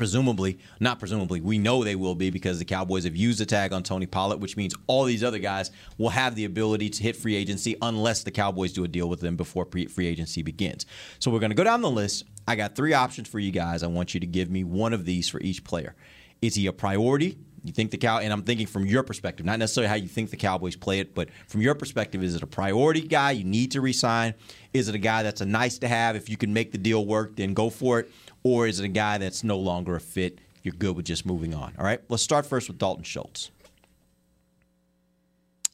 [0.00, 3.70] Presumably, not presumably, we know they will be because the Cowboys have used the tag
[3.70, 7.16] on Tony Pollard, which means all these other guys will have the ability to hit
[7.16, 10.86] free agency unless the Cowboys do a deal with them before free agency begins.
[11.18, 12.24] So we're going to go down the list.
[12.48, 13.82] I got three options for you guys.
[13.82, 15.94] I want you to give me one of these for each player.
[16.40, 17.36] Is he a priority?
[17.62, 20.30] You think the cow, and I'm thinking from your perspective, not necessarily how you think
[20.30, 23.72] the Cowboys play it, but from your perspective, is it a priority guy you need
[23.72, 24.32] to resign?
[24.72, 26.16] Is it a guy that's a nice to have?
[26.16, 28.10] If you can make the deal work, then go for it.
[28.42, 30.38] Or is it a guy that's no longer a fit?
[30.62, 31.74] You're good with just moving on.
[31.78, 32.00] All right.
[32.08, 33.50] Let's start first with Dalton Schultz.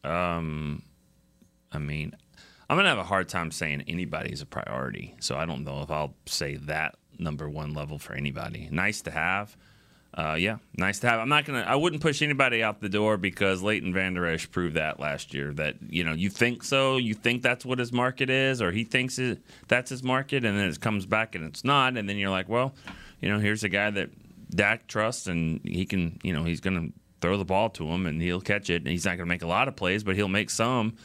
[0.05, 0.83] Um,
[1.72, 2.14] I mean,
[2.68, 5.14] I'm gonna have a hard time saying anybody's a priority.
[5.20, 8.68] So I don't know if I'll say that number one level for anybody.
[8.70, 9.57] Nice to have.
[10.16, 11.20] Uh, yeah, nice to have.
[11.20, 11.61] I'm not gonna.
[11.61, 15.52] I wouldn't push anybody out the door because Leighton Vander Esch proved that last year.
[15.52, 18.85] That you know, you think so, you think that's what his market is, or he
[18.85, 22.16] thinks it, that's his market, and then it comes back and it's not, and then
[22.16, 22.74] you're like, well,
[23.20, 24.09] you know, here's a guy that
[24.48, 26.88] Dak trusts, and he can, you know, he's gonna
[27.20, 29.46] throw the ball to him, and he'll catch it, and he's not gonna make a
[29.46, 30.96] lot of plays, but he'll make some.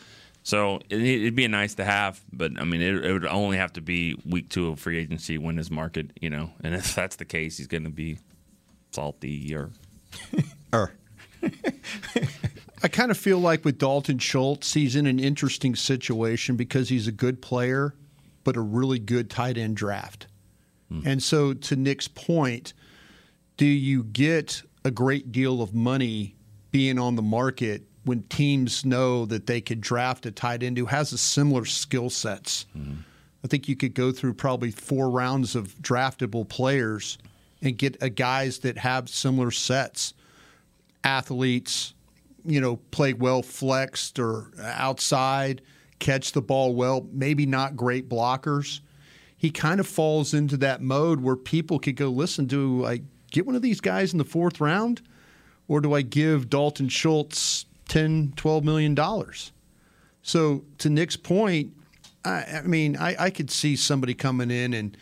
[0.44, 3.74] So it, it'd be nice to have, but I mean, it, it would only have
[3.74, 7.18] to be week two of free agency when his market, you know, and if that's
[7.18, 8.18] the case, he's going to be
[8.92, 9.72] salty or
[10.74, 10.94] or
[11.44, 11.50] er.
[12.84, 17.08] I kind of feel like with Dalton Schultz, he's in an interesting situation because he's
[17.08, 17.94] a good player,
[18.44, 20.28] but a really good tight end draft.
[20.90, 21.02] Hmm.
[21.06, 22.74] And so, to Nick's point,
[23.58, 26.36] do you get a great deal of money
[26.72, 30.88] being on the market when teams know that they could draft a tight end who
[30.88, 32.66] has a similar skill sets?
[32.74, 32.94] Hmm.
[33.44, 37.18] I think you could go through probably four rounds of draftable players
[37.62, 40.14] and get a guys that have similar sets,
[41.04, 41.94] athletes,
[42.46, 45.62] you know, play well flexed or outside,
[46.00, 48.80] catch the ball well, maybe not great blockers.
[49.38, 53.46] He kind of falls into that mode where people could go, listen, do I get
[53.46, 55.02] one of these guys in the fourth round?
[55.68, 59.52] Or do I give Dalton Schultz 10, 12 million dollars?
[60.22, 61.74] So to Nick's point,
[62.24, 64.96] I, I mean, I, I could see somebody coming in and,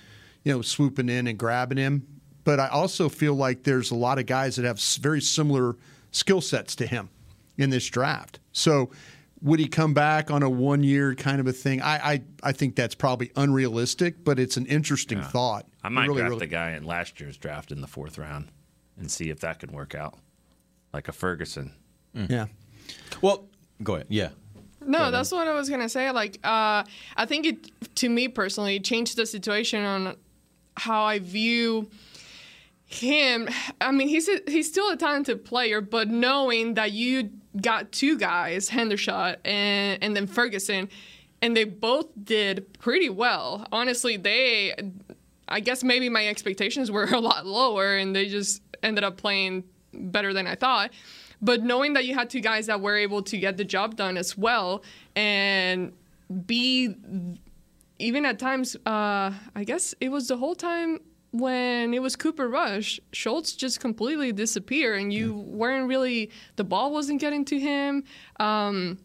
[0.43, 2.07] you know, swooping in and grabbing him.
[2.43, 5.75] But I also feel like there's a lot of guys that have very similar
[6.11, 7.09] skill sets to him
[7.57, 8.39] in this draft.
[8.51, 8.89] So
[9.41, 11.81] would he come back on a one year kind of a thing?
[11.81, 15.65] I, I, I think that's probably unrealistic, but it's an interesting thought.
[15.83, 18.47] I might Really, draft really- the guy in last year's draft in the fourth round
[18.97, 20.17] and see if that could work out,
[20.93, 21.73] like a Ferguson.
[22.13, 22.47] Yeah.
[23.21, 23.45] Well,
[23.83, 24.07] go ahead.
[24.09, 24.29] Yeah.
[24.85, 26.09] No, that's what I was gonna say.
[26.11, 26.83] Like, uh,
[27.15, 30.15] I think it, to me personally, it changed the situation on
[30.75, 31.89] how I view
[32.89, 33.47] him.
[33.79, 37.29] I mean, he's a, he's still a talented player, but knowing that you
[37.61, 40.89] got two guys, Hendershot and and then Ferguson,
[41.41, 43.67] and they both did pretty well.
[43.71, 44.75] Honestly, they,
[45.47, 49.65] I guess maybe my expectations were a lot lower, and they just ended up playing
[49.93, 50.89] better than I thought.
[51.43, 54.17] But knowing that you had two guys that were able to get the job done
[54.17, 54.83] as well
[55.15, 55.93] and
[56.47, 56.95] be
[57.99, 60.99] even at times, uh, I guess it was the whole time
[61.31, 66.91] when it was Cooper Rush, Schultz just completely disappeared, and you weren't really the ball
[66.91, 68.03] wasn't getting to him.
[68.39, 68.97] Um,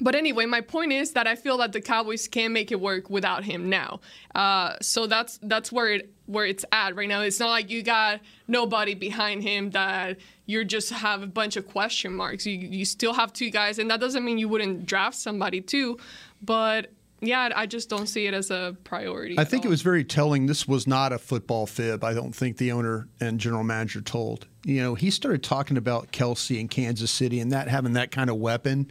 [0.00, 3.08] but anyway, my point is that I feel that the Cowboys can make it work
[3.08, 4.00] without him now.
[4.34, 7.20] Uh, so that's that's where it where it's at right now.
[7.20, 11.68] It's not like you got nobody behind him that you just have a bunch of
[11.68, 12.44] question marks.
[12.46, 15.98] You you still have two guys, and that doesn't mean you wouldn't draft somebody too.
[16.42, 16.90] But
[17.22, 19.38] yeah, I just don't see it as a priority.
[19.38, 20.46] I think it was very telling.
[20.46, 22.02] This was not a football fib.
[22.02, 24.48] I don't think the owner and general manager told.
[24.64, 28.28] You know, he started talking about Kelce in Kansas City and that having that kind
[28.28, 28.90] of weapon.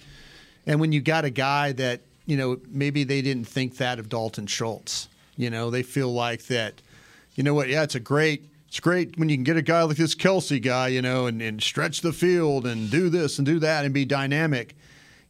[0.66, 4.08] And when you got a guy that, you know, maybe they didn't think that of
[4.08, 5.10] Dalton Schultz.
[5.36, 6.82] You know, they feel like that,
[7.36, 9.84] you know what, yeah, it's a great it's great when you can get a guy
[9.84, 13.46] like this Kelce guy, you know, and, and stretch the field and do this and
[13.46, 14.78] do that and be dynamic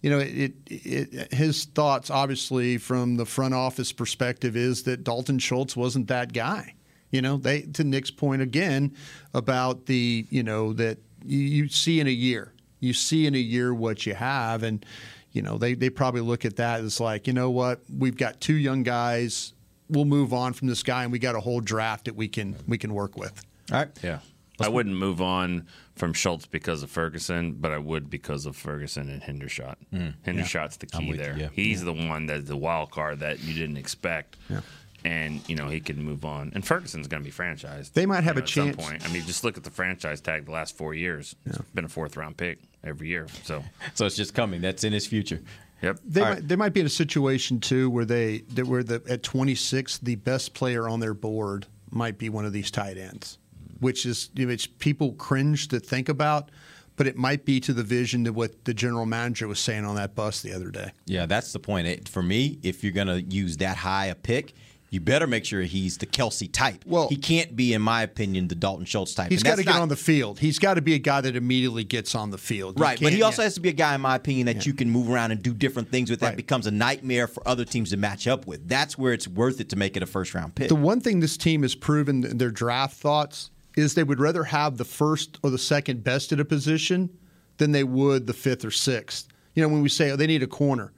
[0.02, 5.04] you know, it, it, it, his thoughts, obviously, from the front office perspective, is that
[5.04, 6.76] Dalton Schultz wasn't that guy.
[7.12, 8.96] You know, they to Nick's point again
[9.34, 13.40] about the, you know, that you, you see in a year, you see in a
[13.40, 14.86] year what you have, and
[15.34, 18.42] you know, they they probably look at that as like, you know what, we've got
[18.42, 19.54] two young guys,
[19.90, 22.56] we'll move on from this guy, and we got a whole draft that we can
[22.68, 23.46] we can work with.
[23.72, 24.20] All right, Yeah.
[24.66, 29.10] I wouldn't move on from Schultz because of Ferguson, but I would because of Ferguson
[29.10, 29.76] and Hendershot.
[29.94, 30.80] Mm, Hendershot's yeah.
[30.80, 31.38] the key with you, there.
[31.38, 31.50] yeah.
[31.54, 34.38] He's the one that's the wild card that you didn't expect.
[34.50, 34.62] Yeah.
[35.04, 37.94] And you know he can move on, and Ferguson's going to be franchised.
[37.94, 38.88] They might have you a know, at some chance.
[38.88, 39.10] point.
[39.10, 41.36] I mean, just look at the franchise tag the last four years.
[41.44, 43.26] It's been a fourth round pick every year.
[43.42, 43.64] So,
[43.96, 44.62] so it's just coming.
[44.62, 45.42] That's in his future.
[45.82, 46.00] Yep.
[46.06, 49.24] They might, they might be in a situation too where they that where the at
[49.24, 53.38] 26 the best player on their board might be one of these tight ends.
[53.82, 56.50] Which is which people cringe to think about,
[56.96, 59.96] but it might be to the vision of what the general manager was saying on
[59.96, 60.92] that bus the other day.
[61.06, 61.88] Yeah, that's the point.
[61.88, 64.54] It, for me, if you're going to use that high a pick,
[64.92, 66.84] you better make sure he's the Kelce type.
[66.86, 69.32] Well, he can't be, in my opinion, the Dalton Schultz type.
[69.32, 70.38] He's got to get not- on the field.
[70.38, 72.78] He's got to be a guy that immediately gets on the field.
[72.78, 73.46] Right, but he also yeah.
[73.46, 75.54] has to be a guy, in my opinion, that you can move around and do
[75.54, 76.20] different things with.
[76.20, 78.68] That becomes a nightmare for other teams to match up with.
[78.68, 80.68] That's where it's worth it to make it a first round pick.
[80.68, 84.44] The one thing this team has proven in their draft thoughts is they would rather
[84.44, 87.10] have the first or the second best at a position
[87.58, 89.28] than they would the fifth or sixth.
[89.54, 90.94] You know, when we say oh, they need a corner,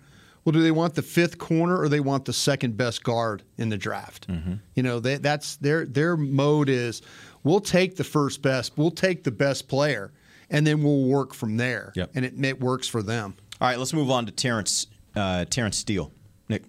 [0.46, 3.70] well, do they want the fifth corner or they want the second best guard in
[3.70, 4.28] the draft?
[4.76, 7.02] You know, they, that's their their mode is
[7.44, 10.12] we'll take the first best, we'll take the best player,
[10.50, 11.94] and then we'll work from there.
[11.96, 12.12] Yep.
[12.16, 13.36] And it, it works for them.
[13.62, 16.12] All right, let's move on to Terence uh, Terence Steele.
[16.50, 16.64] Nick.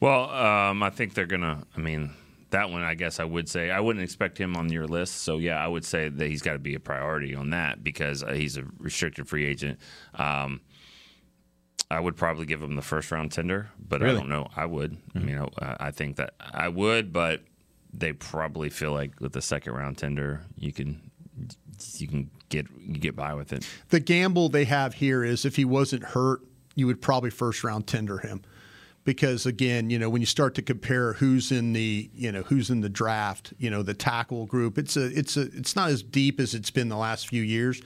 [0.00, 1.62] Well, um, I think they're gonna.
[1.76, 2.12] I mean,
[2.52, 5.22] that one, I guess I would say I wouldn't expect him on your list.
[5.22, 8.22] So yeah, I would say that he's got to be a priority on that because
[8.22, 9.78] uh, he's a restricted free agent.
[10.14, 10.60] Um,
[11.90, 14.48] I would probably give him the first round tender, but I don't know.
[14.56, 14.96] I would.
[15.14, 17.42] I mean, I, I think that I would, but
[17.92, 21.10] they probably feel like with the second round tender, you can
[21.96, 23.68] you can get you get by with it.
[23.90, 26.40] The gamble they have here is if he wasn't hurt,
[26.74, 28.42] you would probably first round tender him.
[29.04, 32.70] Because again, you know, when you start to compare who's in the, you know, who's
[32.70, 36.02] in the draft, you know, the tackle group, it's a it's a it's not as
[36.04, 37.82] deep as it's been the last few years.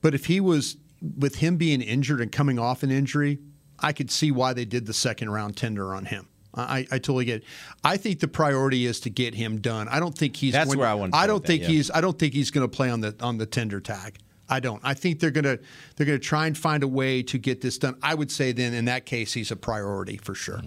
[0.00, 0.78] But if he was
[1.18, 3.38] with him being injured and coming off an injury,
[3.78, 6.28] I could see why they did the second round tender on him.
[6.54, 7.44] I, I totally get it.
[7.82, 9.88] I think the priority is to get him done.
[9.88, 11.62] I don't think he's That's going- where I wanted to I don't with that, think
[11.62, 11.68] yeah.
[11.68, 14.18] he's I don't think he's going to play on the on the tender tag.
[14.54, 14.80] I don't.
[14.84, 15.58] I think they're going to
[15.96, 17.96] they're going to try and find a way to get this done.
[18.02, 20.60] I would say then in that case he's a priority for sure.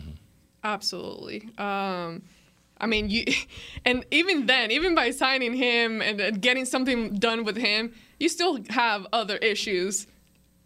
[0.64, 1.50] Absolutely.
[1.58, 2.24] Um,
[2.80, 3.24] I mean, you,
[3.86, 8.28] and even then, even by signing him and uh, getting something done with him, you
[8.28, 10.06] still have other issues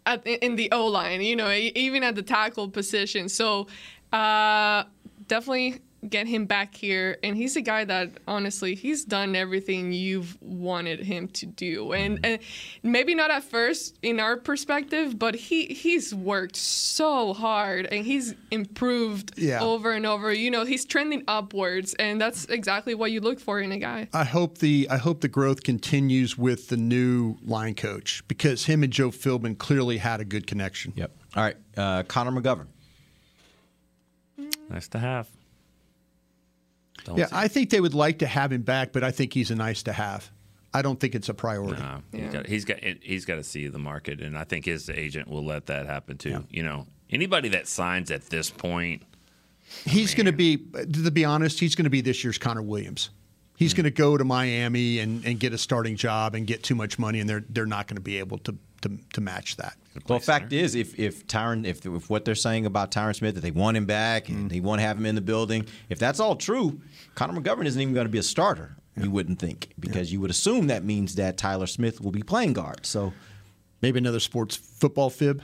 [0.04, 1.22] at, in the O line.
[1.22, 3.28] You know, e- even at the tackle position.
[3.28, 3.68] So,
[4.12, 4.84] uh,
[5.28, 7.18] definitely get him back here.
[7.22, 11.92] And he's a guy that honestly, he's done everything you've wanted him to do.
[11.92, 12.38] And, and
[12.82, 18.34] maybe not at first in our perspective, but he he's worked so hard and he's
[18.50, 19.60] improved Yeah.
[19.60, 20.32] over and over.
[20.32, 24.08] You know, he's trending upwards, and that's exactly what you look for in a guy.
[24.12, 28.82] I hope the I hope the growth continues with the new line coach because him
[28.82, 30.92] and Joe Philbin clearly had a good connection.
[30.96, 31.12] Yep.
[31.36, 32.66] All right, uh, Connor McGovern.
[34.68, 35.28] Nice to have.
[37.04, 39.32] Don't yeah, see- I think they would like to have him back, but I think
[39.32, 40.30] he's a nice to have.
[40.74, 41.82] I don't think it's a priority.
[41.82, 44.88] No, he's got he's got he's got to see the market, and I think his
[44.88, 46.46] agent will let that happen too.
[46.48, 49.02] You know, anybody that signs at this point,
[49.84, 53.10] He's going to be, to be honest, he's going to be this year's Connor Williams.
[53.56, 53.78] He's hmm.
[53.78, 56.98] going to go to Miami and, and get a starting job and get too much
[56.98, 59.76] money, and they're they're not going to be able to, to to match that.
[60.08, 63.42] Well, fact is, if if Tyron, if, if what they're saying about Tyron Smith that
[63.42, 64.52] they want him back and mm.
[64.52, 66.80] they want to have him in the building, if that's all true,
[67.14, 68.76] Connor McGovern isn't even going to be a starter.
[68.96, 72.52] You wouldn't think because you would assume that means that Tyler Smith will be playing
[72.52, 72.84] guard.
[72.84, 73.12] So
[73.80, 75.42] maybe another sports football fib.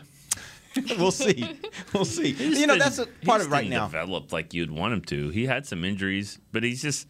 [0.99, 1.59] we'll see.
[1.95, 2.33] We'll see.
[2.33, 3.87] He just You know, didn't- that's a part of it right now.
[3.87, 5.31] Developed like you'd want him to.
[5.31, 7.07] He had some injuries, but he's just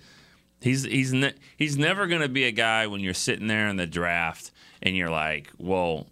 [0.60, 3.76] he's he's ne- he's never going to be a guy when you're sitting there in
[3.76, 6.06] the draft and you're like, well.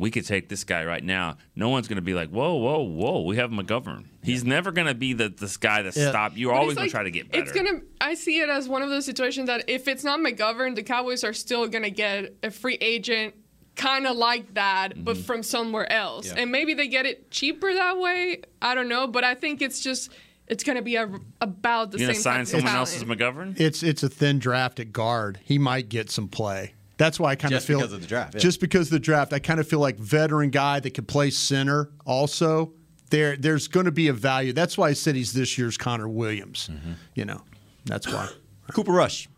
[0.00, 1.36] We could take this guy right now.
[1.54, 4.06] No one's going to be like, "Whoa, whoa, whoa!" We have McGovern.
[4.22, 6.08] He's never going to be the this guy that Yeah.
[6.08, 6.32] stop.
[6.36, 7.42] You're But always it's going like- to try to get better.
[7.42, 7.80] It's gonna.
[8.00, 11.22] I see it as one of those situations that if it's not McGovern, the Cowboys
[11.22, 13.34] are still gonna get a free agent,
[13.76, 15.22] kind of like that, but mm-hmm.
[15.24, 16.36] from somewhere else, Yeah.
[16.38, 18.40] and maybe they get it cheaper that way.
[18.62, 20.10] I don't know, but I think it's just
[20.48, 21.08] it's gonna be a,
[21.40, 22.14] about the you same.
[22.14, 22.78] gonna sign someone talent.
[22.88, 23.60] else's McGovern?
[23.60, 25.40] It's it's a thin draft at guard.
[25.44, 26.74] He might get some play.
[27.00, 28.40] That's why I kind of Just feel because of the draft, yeah.
[28.40, 31.30] Just because of the draft, I kind of feel like veteran guy that could play
[31.30, 31.88] center.
[32.04, 32.74] Also,
[33.08, 34.52] there there's going to be a value.
[34.52, 36.68] That's why I said he's this year's Connor Williams.
[36.70, 36.92] Mm-hmm.
[37.14, 37.40] You know,
[37.86, 38.28] that's why.
[38.72, 39.30] Cooper Rush.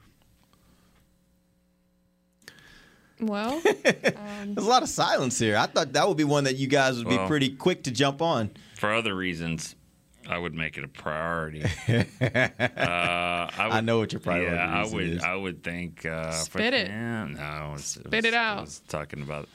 [3.21, 5.57] Well, There's a lot of silence here.
[5.57, 8.21] I thought that would be one that you guys would be pretty quick to jump
[8.21, 8.51] on.
[8.75, 9.77] For other reasons,
[10.29, 11.65] I would make it a priority.
[11.89, 15.03] uh, I, I know what your priority Yeah, I would.
[15.05, 15.23] is.
[15.23, 16.07] I would think.
[16.07, 16.89] Uh, for- Spit it.
[16.89, 18.59] Yeah, no, it's, it Spit was- it out.
[18.59, 19.49] I was talking about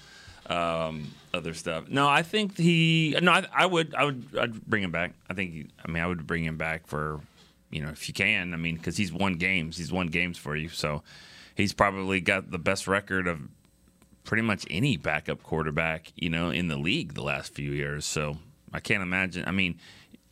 [0.47, 1.89] um, other stuff.
[1.89, 3.17] No, I think he.
[3.21, 3.93] No, I, I would.
[3.95, 4.27] I would.
[4.39, 5.13] I'd bring him back.
[5.29, 5.51] I think.
[5.53, 7.21] he- I mean, I would bring him back for.
[7.69, 8.53] You know, if you can.
[8.53, 9.77] I mean, because he's won games.
[9.77, 10.69] He's won games for you.
[10.69, 11.03] So
[11.55, 13.41] he's probably got the best record of
[14.23, 18.05] pretty much any backup quarterback, you know, in the league the last few years.
[18.05, 18.37] So
[18.73, 19.43] I can't imagine.
[19.47, 19.79] I mean,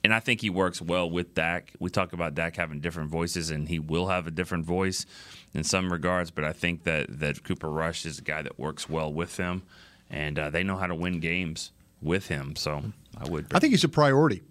[0.06, 1.74] and I think he works well with Dak.
[1.80, 5.08] We talk about Dak having different voices, and he will have a different voice
[5.56, 6.30] in some regards.
[6.30, 9.64] But I think that that Cooper Rush is a guy that works well with them,
[10.12, 11.72] and uh, they know how to win games
[12.04, 12.56] with him.
[12.56, 12.84] So
[13.18, 13.48] I would.
[13.52, 14.44] I think he's a priority.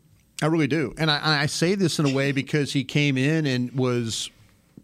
[0.43, 3.47] I really do, and I, I say this in a way because he came in
[3.47, 4.31] and was,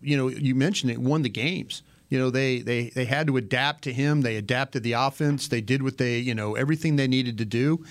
[0.01, 1.83] you know, you mentioned it, won the games.
[2.11, 4.21] You know, they they they had to adapt to him.
[4.21, 5.49] They adapted the offense.
[5.49, 7.85] They did what they, you know, everything they needed to do.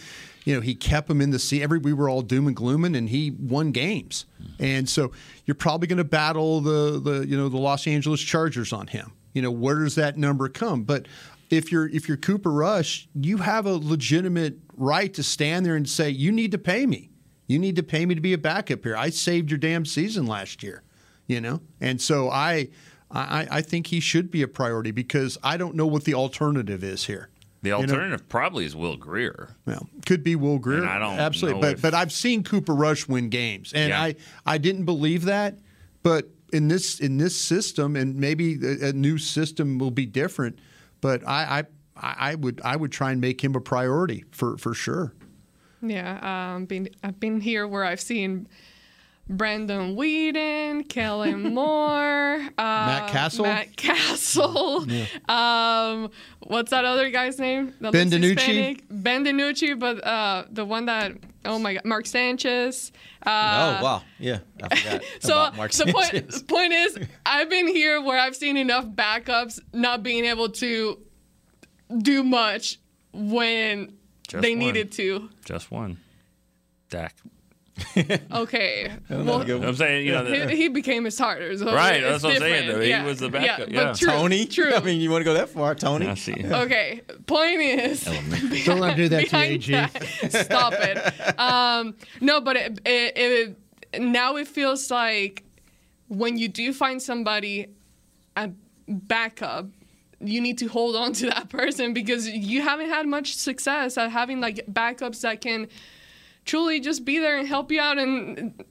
[0.50, 1.62] You know, he kept them in the sea.
[1.62, 4.26] Every we were all doom and glooming, and he won games.
[4.40, 4.64] Hmm.
[4.64, 5.12] And so
[5.46, 9.12] you're probably going to battle the the you know the Los Angeles Chargers on him.
[9.34, 10.86] You know, where does that number come?
[10.86, 11.06] But
[11.52, 15.88] if you're if you're Cooper Rush, you have a legitimate right to stand there and
[15.88, 17.12] say, you need to pay me.
[17.46, 18.98] You need to pay me to be a backup here.
[18.98, 20.82] I saved your damn season last year,
[21.28, 21.62] you know?
[21.80, 22.70] And so I
[23.12, 26.84] I, I think he should be a priority because I don't know what the alternative
[26.84, 27.30] is here.
[27.62, 27.82] The You know?
[27.82, 29.50] alternative probably is Will Grier.
[29.66, 30.80] Well, could be Will Grier.
[30.80, 33.90] And I don't absolutely, know but if- but I've seen Cooper Rush win games, and
[33.90, 34.02] Yeah.
[34.02, 35.60] I I didn't believe that,
[36.04, 40.60] but in this in this system, and maybe a, a new system will be different,
[41.02, 41.66] but I,
[41.98, 45.14] I I would I would try and make him a priority for for sure.
[45.82, 48.48] Yeah, um, been I've been here where I've seen
[49.30, 53.46] Brandon Weeden, Kellen Moore, uh, Matt Cassel?
[53.46, 54.86] Matt Cassel.
[55.30, 56.10] Um,
[56.40, 57.74] what's that other guy's name?
[57.82, 58.40] That Ben looks DiNucci?
[58.40, 58.84] Hispanic?
[58.90, 61.14] Ben DiNucci, but uh, the one that
[61.46, 62.92] oh my god, Mark Sanchez.
[63.26, 66.44] Uh, oh wow, yeah, I forgot so about Mark the point, Sanchez.
[66.44, 71.00] point is, I've been here where I've seen enough backups not being able to
[72.00, 72.80] do much
[73.14, 73.94] when
[74.28, 74.60] Just they one.
[74.60, 75.30] needed to.
[75.46, 75.98] Just one.
[76.90, 77.16] Dak.
[78.32, 78.92] Okay.
[79.10, 81.58] Well, Well, I'm saying, you know, he, he became his starter.
[81.58, 82.78] So Right, that's what I'm saying, different.
[82.80, 82.84] though.
[82.84, 83.86] He Yeah, was the backup, yeah.
[83.86, 84.46] but true, Tony.
[84.46, 84.74] True.
[84.76, 86.08] I mean, you want to go that far, Tony?
[86.08, 86.34] I see.
[86.46, 87.02] Okay.
[87.26, 88.04] Point is,
[88.66, 89.72] Don't let him do that to you, behind AG.
[89.72, 91.40] that- stop it.
[91.40, 93.56] Um, no, but it, it,
[93.94, 95.44] it, now it feels like
[96.08, 97.68] when you do find somebody
[98.36, 98.52] a
[98.88, 99.68] backup,
[100.22, 104.12] you need to hold on to that person because you haven't had much success at
[104.12, 105.68] having like backups that can
[106.50, 108.00] truly just be there and help you out.
[108.00, 108.64] And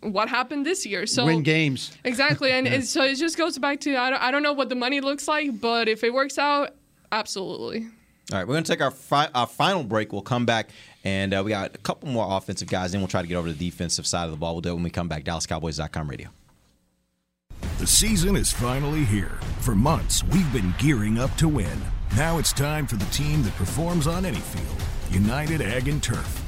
[0.00, 1.06] what happened this year?
[1.06, 1.96] So Win games.
[2.04, 4.68] Exactly, and it, so it just goes back to I don't, I don't know what
[4.68, 6.74] the money looks like, but if it works out,
[7.10, 7.88] absolutely.
[8.30, 10.12] All right, we're going to take our, fi- our final break.
[10.12, 10.68] We'll come back,
[11.02, 12.92] and uh, we got a couple more offensive guys.
[12.92, 14.54] Then we'll try to get over to the defensive side of the ball.
[14.54, 15.24] We'll do it when we come back.
[15.24, 16.28] DallasCowboys.com radio.
[17.78, 19.38] The season is finally here.
[19.60, 21.80] For months, we've been gearing up to win.
[22.16, 26.47] Now it's time for the team that performs on any field United Ag and Turf.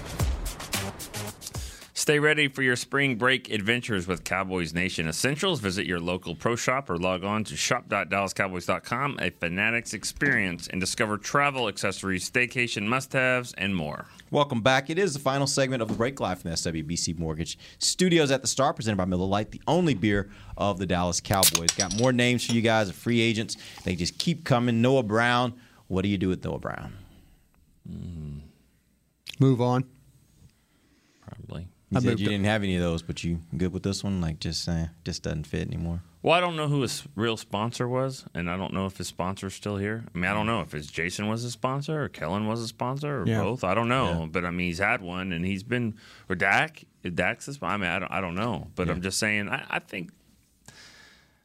[2.11, 5.61] Stay ready for your spring break adventures with Cowboys Nation Essentials.
[5.61, 11.17] Visit your local pro shop or log on to shop.dallascowboys.com, a Fanatics experience, and discover
[11.17, 14.07] travel accessories, staycation must haves, and more.
[14.29, 14.89] Welcome back.
[14.89, 18.41] It is the final segment of the break live from the SWBC Mortgage Studios at
[18.41, 21.71] the Star, presented by Miller Lite, the only beer of the Dallas Cowboys.
[21.77, 23.55] Got more names for you guys of free agents.
[23.85, 24.81] They just keep coming.
[24.81, 25.53] Noah Brown.
[25.87, 26.93] What do you do with Noah Brown?
[29.39, 29.85] Move on.
[31.91, 32.09] Probably.
[32.09, 32.29] You I said you it.
[32.29, 34.21] didn't have any of those, but you good with this one?
[34.21, 36.01] Like just uh, just doesn't fit anymore.
[36.23, 39.07] Well, I don't know who his real sponsor was, and I don't know if his
[39.07, 40.03] sponsor's still here.
[40.13, 42.69] I mean, I don't know if it's Jason was his sponsor or Kellen was his
[42.69, 43.41] sponsor or Yeah.
[43.41, 43.63] both.
[43.63, 45.95] I don't know, but I mean, he's had one, and he's been
[46.29, 46.83] or Dak.
[47.03, 49.49] If Dak's his, I mean, I don't, I don't know, but I'm just saying.
[49.49, 50.11] I, I think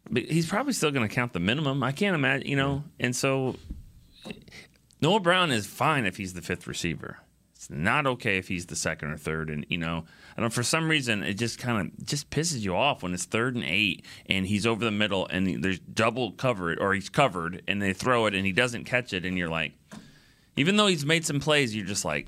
[0.08, 1.82] but he's probably still going to count the minimum.
[1.82, 3.56] I can't imagine, you know, and so
[5.00, 7.18] Noah Brown is fine if he's the fifth receiver.
[7.54, 9.50] It's not okay if he's the second or third.
[9.50, 10.04] And you know,
[10.36, 10.52] I don't.
[10.52, 13.64] For some reason, it just kind of just pisses you off when it's third and
[13.64, 17.92] eight and he's over the middle and there's double covered or he's covered and they
[17.92, 19.72] throw it and he doesn't catch it and you're like,
[20.56, 22.26] even though he's made some plays, you're just like,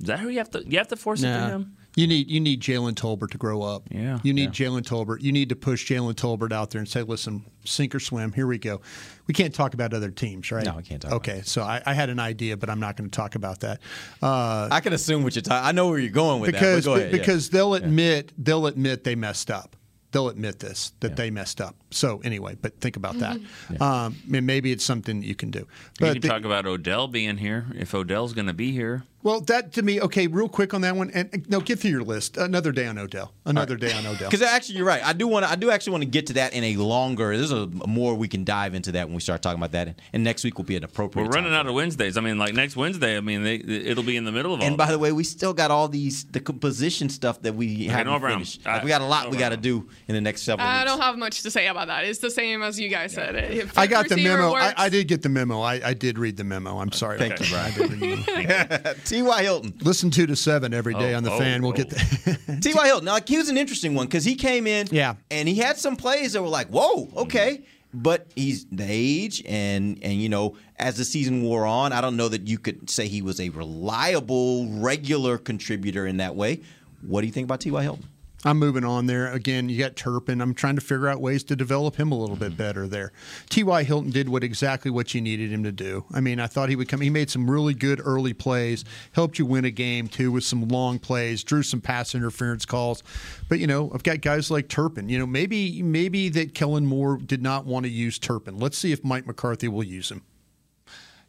[0.00, 1.76] is that who you have to you have to force it to him?
[1.94, 3.82] You need you need Jalen Tolbert to grow up.
[3.90, 4.18] Yeah.
[4.22, 5.20] You need Jalen Tolbert.
[5.20, 8.32] You need to push Jalen Tolbert out there and say, "Listen, sink or swim.
[8.32, 8.80] Here we go."
[9.26, 10.64] We can't talk about other teams, right?
[10.64, 13.10] No, we can't talk Okay, so I, I had an idea, but I'm not going
[13.10, 13.80] to talk about that.
[14.22, 15.66] Uh, I can assume what you're talking.
[15.66, 16.90] I know where you're going with because that.
[16.90, 17.18] But go ahead, yeah.
[17.18, 19.76] because they'll admit they'll admit they messed up.
[20.12, 21.74] They'll admit this that they messed up.
[21.90, 23.38] So anyway, but think about that.
[23.80, 25.66] Um, and maybe it's something you can do.
[26.00, 29.04] you can the- talk about Odell being here if Odell's going to be here.
[29.22, 31.92] Well, that to me, okay, real quick on that one, and and no, get through
[31.92, 32.36] your list.
[32.36, 33.32] Another day on Odell.
[33.44, 34.28] Another day on Odell.
[34.28, 35.04] Because actually, you're right.
[35.04, 35.50] I do want to.
[35.50, 37.36] I do actually want to get to that in a longer.
[37.36, 39.98] There's a more we can dive into that when we start talking about that.
[40.12, 41.26] And next week will be an appropriate.
[41.26, 42.16] We're running out of Wednesdays.
[42.16, 43.16] I mean, like next Wednesday.
[43.16, 44.66] I mean, they, it'll be in the middle of all.
[44.66, 48.08] And by the way, we still got all these the composition stuff that we haven't
[48.08, 48.32] Noah Brown.
[48.38, 48.66] finished.
[48.66, 50.90] Like, we got a lot we got to do in the next several I weeks.
[50.90, 52.04] don't have much to say about that.
[52.04, 53.36] It's the same as you guys said.
[53.36, 54.54] If I got the memo.
[54.54, 55.60] I, I did get the memo.
[55.60, 56.78] I, I did read the memo.
[56.78, 57.18] I'm sorry.
[57.18, 58.94] Thank you, Bryan.
[59.12, 59.34] I did read the memo.
[59.36, 59.42] T.Y.
[59.42, 59.74] Hilton.
[59.82, 61.62] Listen two to seven every day Oh, on the oh, fan.
[61.62, 61.74] We'll oh.
[61.74, 62.58] get the.
[62.62, 62.86] T.Y.
[62.86, 63.04] Hilton.
[63.04, 65.14] Now, like, he was an interesting one because he came in, Yeah.
[65.30, 67.62] and he had some plays that were like, "Whoa, okay."
[67.94, 72.16] But he's the age, and and you know, as the season wore on, I don't
[72.16, 76.60] know that you could say he was a reliable, regular contributor in that way.
[77.02, 77.82] What do you think about T.Y.
[77.82, 78.06] Hilton?
[78.44, 79.32] I'm moving on there.
[79.32, 80.40] Again, you got Turpin.
[80.40, 83.12] I'm trying to figure out ways to develop him a little bit better there.
[83.50, 83.84] T.Y.
[83.84, 86.04] Hilton did what exactly what you needed him to do.
[86.12, 87.00] I mean, I thought he would come.
[87.00, 90.66] He made some really good early plays, helped you win a game too with some
[90.66, 93.04] long plays, drew some pass interference calls.
[93.48, 95.08] But you know, I've got guys like Turpin.
[95.08, 98.58] You know, maybe maybe that Kellen Moore did not want to use Turpin.
[98.58, 100.22] Let's see if Mike McCarthy will use him.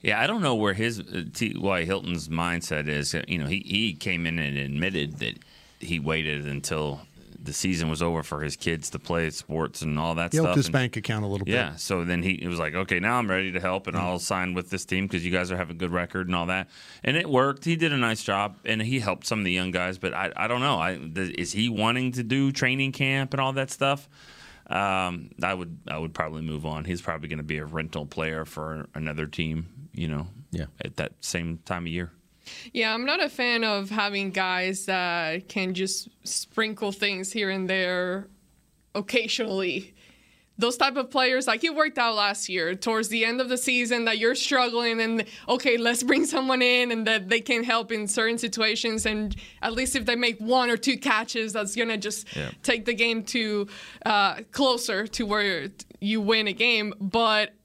[0.02, 1.86] Yeah, I don't know where his uh, T.Y.
[1.86, 3.16] Hilton's mindset is.
[3.28, 5.38] You know, he, he came in and admitted that
[5.84, 7.02] he waited until
[7.46, 10.46] the season was over for his kids to play sports and all that He stuff.
[10.46, 11.54] helped his and- bank account a little bit.
[11.54, 14.18] Yeah, so then he it was like, okay, now I'm ready to help, and I'll
[14.20, 16.70] sign with this team because you guys are having a good record and all that.
[17.04, 17.66] And it worked.
[17.66, 19.98] He did a nice job, and he helped some of the young guys.
[19.98, 20.80] But I, I don't know.
[20.80, 24.08] I, th- is he wanting to do training camp and all that stuff?
[24.68, 26.86] Um, I would I would probably move on.
[26.86, 29.68] He's probably going to be a rental player for another team.
[29.94, 30.66] You know, Yeah.
[30.84, 32.12] at that same time of year.
[32.74, 37.70] Yeah, I'm not a fan of having guys that can just sprinkle things here and
[37.70, 38.28] there
[38.96, 39.94] occasionally.
[40.60, 43.58] Those type of players, like it worked out last year, towards the end of the
[43.58, 47.92] season, that you're struggling, and okay, let's bring someone in, and that they can help
[47.92, 51.98] in certain situations, and at least if they make one or two catches, that's gonna
[51.98, 52.52] just Yeah.
[52.62, 53.68] take the game to
[54.06, 55.70] uh, closer to where
[56.00, 56.94] you win a game.
[57.02, 57.56] But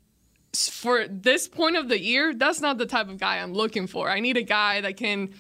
[0.67, 4.11] for this point of the year, that's not the type of guy I'm looking for.
[4.11, 5.35] I need a guy that can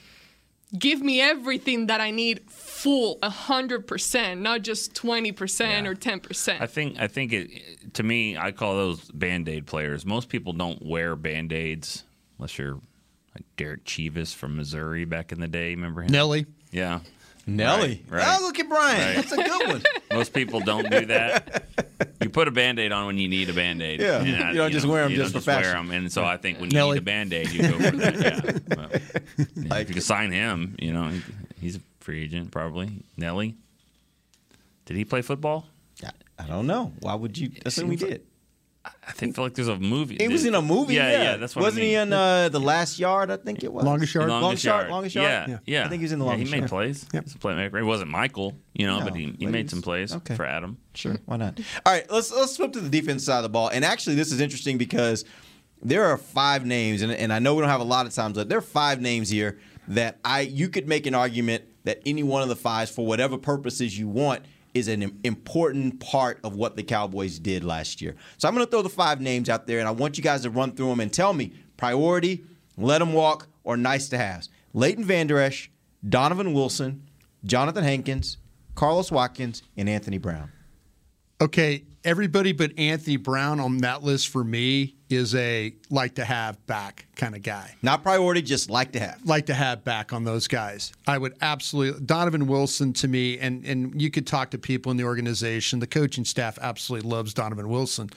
[0.76, 6.60] give me everything that I need full 100%, not just 20% or 10%.
[6.60, 10.04] I think I think it to me I call those band aid players.
[10.04, 12.04] Most people don't wear band aids
[12.38, 12.80] unless you're
[13.34, 15.70] like Derek Chivas from Missouri back in the day.
[15.70, 16.12] Remember him?
[16.12, 16.46] Nelly.
[16.70, 17.00] Yeah.
[17.48, 18.04] Nelly.
[18.08, 18.18] Right.
[18.22, 18.38] right.
[18.40, 18.98] Oh, look at Bryan.
[19.00, 19.16] Right.
[19.16, 19.82] That's a good one.
[20.12, 21.64] Most people don't do that.
[22.20, 24.00] You put a band aid on when you need a band aid.
[24.00, 24.22] Yeah.
[24.22, 25.90] You don't just wear 'em you just for wear them.
[25.90, 26.94] And so I think when you Nelly.
[26.94, 28.14] need a band aid, you go for that.
[28.16, 28.76] Yeah.
[28.76, 28.88] Well,
[29.56, 31.10] yeah, if you can sign him, you know,
[31.60, 32.90] he's a free agent probably.
[33.16, 33.54] Nelly.
[34.86, 35.66] Did he play football?
[36.40, 36.92] I don't know.
[37.00, 38.22] Why would you assume he like- did?
[39.06, 40.16] I think feel like there's a movie.
[40.20, 40.94] He was in a movie.
[40.94, 41.36] Yeah, Yeah, yeah.
[41.36, 41.90] that's what Wasn't I mean.
[41.90, 43.30] he in uh, the Last Yard?
[43.30, 43.84] I think it was.
[43.84, 44.28] Longest Yard?
[44.28, 44.90] Longest yard.
[44.90, 45.48] Longest yard.
[45.48, 46.70] Yeah, yeah, I think he was in the yeah, longest He made yard.
[46.70, 47.06] plays.
[47.12, 47.76] He's a playmaker.
[47.78, 50.34] He wasn't Michael, you know, No, but he, he made some plays okay.
[50.34, 50.78] for Adam.
[50.94, 51.58] Sure, why not?
[51.86, 53.68] All right, let's let's flip to the defense side of the ball.
[53.68, 55.24] And actually, this is interesting because
[55.82, 58.36] there are five names, and, and I know we don't have a lot of times,
[58.36, 59.58] but there are five names here
[59.88, 63.38] that I you could make an argument that any one of the fives, for whatever
[63.38, 64.42] purposes you want,
[64.78, 68.16] is an important part of what the Cowboys did last year.
[68.38, 70.42] So I'm going to throw the five names out there, and I want you guys
[70.42, 72.44] to run through them and tell me priority,
[72.76, 74.48] let them walk, or nice to haves.
[74.72, 75.70] Leighton Vander Esch,
[76.08, 77.02] Donovan Wilson,
[77.44, 78.38] Jonathan Hankins,
[78.74, 80.50] Carlos Watkins, and Anthony Brown.
[81.40, 86.64] Okay, everybody but Anthony Brown on that list for me is a like to have
[86.66, 87.74] back kind of guy.
[87.82, 89.20] Not priority, just like to have.
[89.24, 90.92] Like to have back on those guys.
[91.06, 94.96] I would absolutely Donovan Wilson to me, and and you could talk to people in
[94.96, 95.78] the organization.
[95.78, 98.10] The coaching staff absolutely loves Donovan Wilson,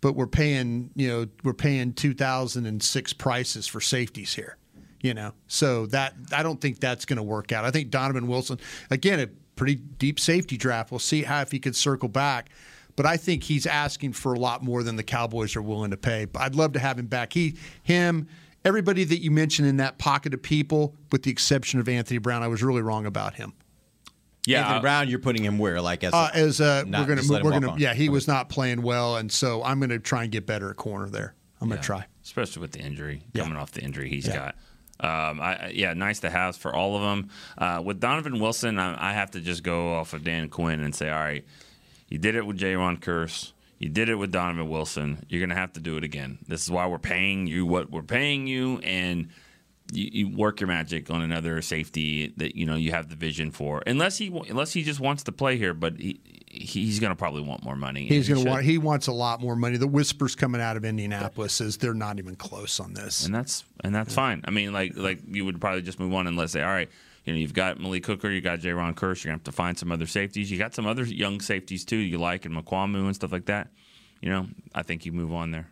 [0.00, 4.56] but we're paying you know we're paying 2006 prices for safeties here.
[5.00, 7.64] You know, so that I don't think that's going to work out.
[7.64, 8.58] I think Donovan Wilson
[8.90, 10.90] again a pretty deep safety draft.
[10.90, 12.50] We'll see how if he could circle back.
[12.98, 15.96] But I think he's asking for a lot more than the Cowboys are willing to
[15.96, 16.24] pay.
[16.24, 17.32] But I'd love to have him back.
[17.32, 18.26] He, him,
[18.64, 22.42] everybody that you mentioned in that pocket of people, with the exception of Anthony Brown,
[22.42, 23.52] I was really wrong about him.
[24.46, 25.80] Yeah, Anthony Brown, you're putting him where?
[25.80, 27.78] Like as Uh, as uh, not- we're gonna just let him we're gonna on.
[27.78, 30.76] yeah he was not playing well, and so I'm gonna try and get better at
[30.76, 31.34] corner there.
[31.60, 32.04] I'm gonna try.
[32.24, 33.44] especially with the injury Yeah.
[33.44, 34.52] coming off the injury he's Yeah.
[35.00, 35.30] got.
[35.30, 37.30] Um, I, I- yeah, nice to have for all of them.
[37.56, 40.92] Uh, with Donovan Wilson, I, I have to just go off of Dan Quinn and
[40.94, 41.44] say, all right,
[42.08, 43.52] you did it with Jayron Kearse.
[43.78, 45.24] You did it with Donovan Wilson.
[45.28, 46.38] You're going to have to do it again.
[46.48, 49.28] This is why we're paying you what we're paying you, and
[49.92, 53.50] you, you work your magic on another safety that you know you have the vision
[53.52, 53.82] for.
[53.86, 57.42] Unless he unless he just wants to play here, but he he's going to probably
[57.42, 58.06] want more money.
[58.06, 58.50] He's he gonna should.
[58.50, 59.76] want he wants a lot more money.
[59.76, 63.26] The whispers coming out of Indianapolis is they're not even close on this.
[63.26, 64.42] and that's and that's fine.
[64.46, 66.90] I mean, like like you would probably just move on and let's say, all right,
[67.28, 69.78] you know, you've got Malik Hooker, you got Ron Kearse, you're gonna have to find
[69.78, 70.50] some other safeties.
[70.50, 73.68] You got some other young safeties too you like, and Mukuamu and stuff like that.
[74.22, 75.68] You know, I think you move on there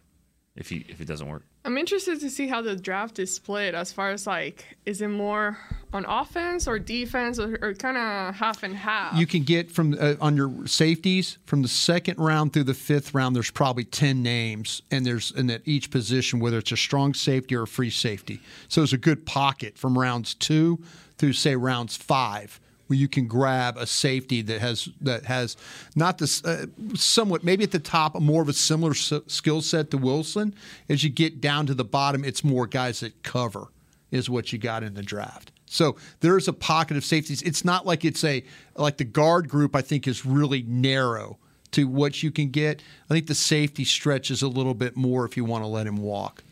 [0.54, 1.44] if he if it doesn't work.
[1.64, 5.08] I'm interested to see how the draft is split as far as like, is it
[5.08, 5.56] more
[5.94, 9.16] on offense or defense or, or kind of half and half?
[9.16, 13.14] You can get from uh, on your safeties from the second round through the fifth
[13.14, 13.34] round.
[13.34, 17.54] There's probably ten names, and there's in at each position whether it's a strong safety
[17.54, 18.40] or a free safety.
[18.68, 20.80] So it's a good pocket from rounds two
[21.18, 25.56] through say rounds five where you can grab a safety that has that has
[25.94, 29.90] not this uh, somewhat maybe at the top more of a similar s- skill set
[29.90, 30.54] to Wilson.
[30.88, 33.68] As you get down to the bottom, it's more guys that cover
[34.10, 35.50] is what you got in the draft.
[35.66, 37.42] So there's a pocket of safeties.
[37.42, 38.44] It's not like it's a
[38.76, 39.74] like the guard group.
[39.74, 41.38] I think is really narrow
[41.72, 42.82] to what you can get.
[43.10, 45.96] I think the safety stretches a little bit more if you want to let him
[45.96, 46.44] walk.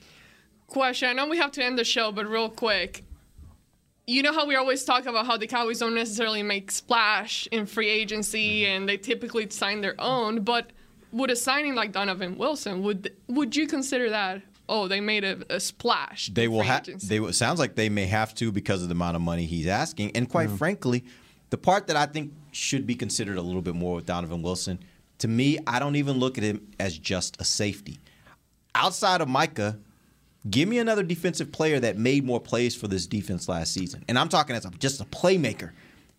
[0.67, 1.09] Question.
[1.09, 3.05] I know we have to end the show, but real quick.
[4.07, 7.65] You know how we always talk about how the Cowboys don't necessarily make splash in
[7.65, 8.77] free agency mm-hmm.
[8.77, 10.71] and they typically sign their own, but
[11.13, 15.41] would a signing like Donovan Wilson would would you consider that oh they made a,
[15.49, 16.29] a splash?
[16.29, 16.85] They will have.
[16.85, 19.67] They will, sounds like they may have to because of the amount of money he's
[19.67, 20.15] asking.
[20.17, 20.57] And quite mm-hmm.
[20.57, 21.05] frankly,
[21.51, 24.81] the part that I think should be considered a little bit more with Donovan Wilson,
[25.19, 28.01] to me, I don't even look at him as just a safety.
[28.75, 29.79] Outside of Micah,
[30.49, 34.05] give me another defensive player that made more plays for this defense last season.
[34.09, 35.71] And I'm talking as a, just a playmaker.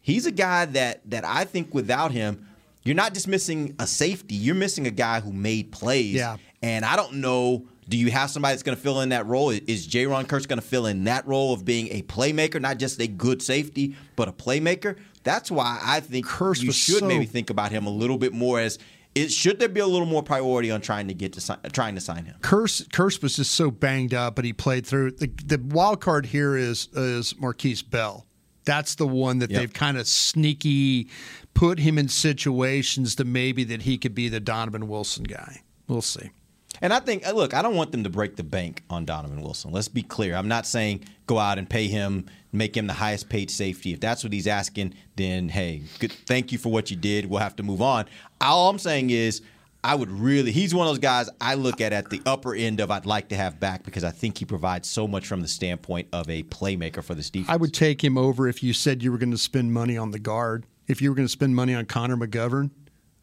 [0.01, 2.47] He's a guy that that I think without him,
[2.83, 4.35] you're not just missing a safety.
[4.35, 6.15] You're missing a guy who made plays.
[6.15, 6.37] Yeah.
[6.61, 7.65] And I don't know.
[7.87, 9.51] Do you have somebody that's going to fill in that role?
[9.51, 12.99] Is Jayron Kearse going to fill in that role of being a playmaker, not just
[12.99, 14.97] a good safety, but a playmaker?
[15.23, 18.33] That's why I think Kearse you should so- maybe think about him a little bit
[18.33, 18.79] more as
[19.27, 21.95] should there be a little more priority on trying to get to si- uh, trying
[21.95, 22.35] to sign him?
[22.41, 25.11] Kearse Kearse was just so banged up, but he played through.
[25.11, 28.25] The, the wild card here is is Markquese Bell.
[28.65, 29.59] That's the one that Yep.
[29.59, 31.07] they've kind of sneaky
[31.53, 35.61] put him in situations to maybe that he could be the Donovan Wilson guy.
[35.87, 36.31] We'll see.
[36.81, 39.41] And I think, uh, look, I don't want them to break the bank on Donovan
[39.41, 39.71] Wilson.
[39.71, 40.35] Let's be clear.
[40.35, 43.93] I'm not saying go out and pay him, make him the highest paid safety.
[43.93, 47.25] If that's what he's asking, then hey, good, thank you for what you did.
[47.27, 48.05] We'll have to move on.
[48.41, 49.41] All I'm saying is,
[49.83, 52.79] I would really, he's one of those guys I look at at the upper end
[52.79, 55.47] of I'd like to have back because I think he provides so much from the
[55.47, 57.51] standpoint of a playmaker for this defense.
[57.51, 60.09] I would take him over if you said you were going to spend money on
[60.09, 60.65] the guard.
[60.87, 62.71] If you were going to spend money on Connor McGovern,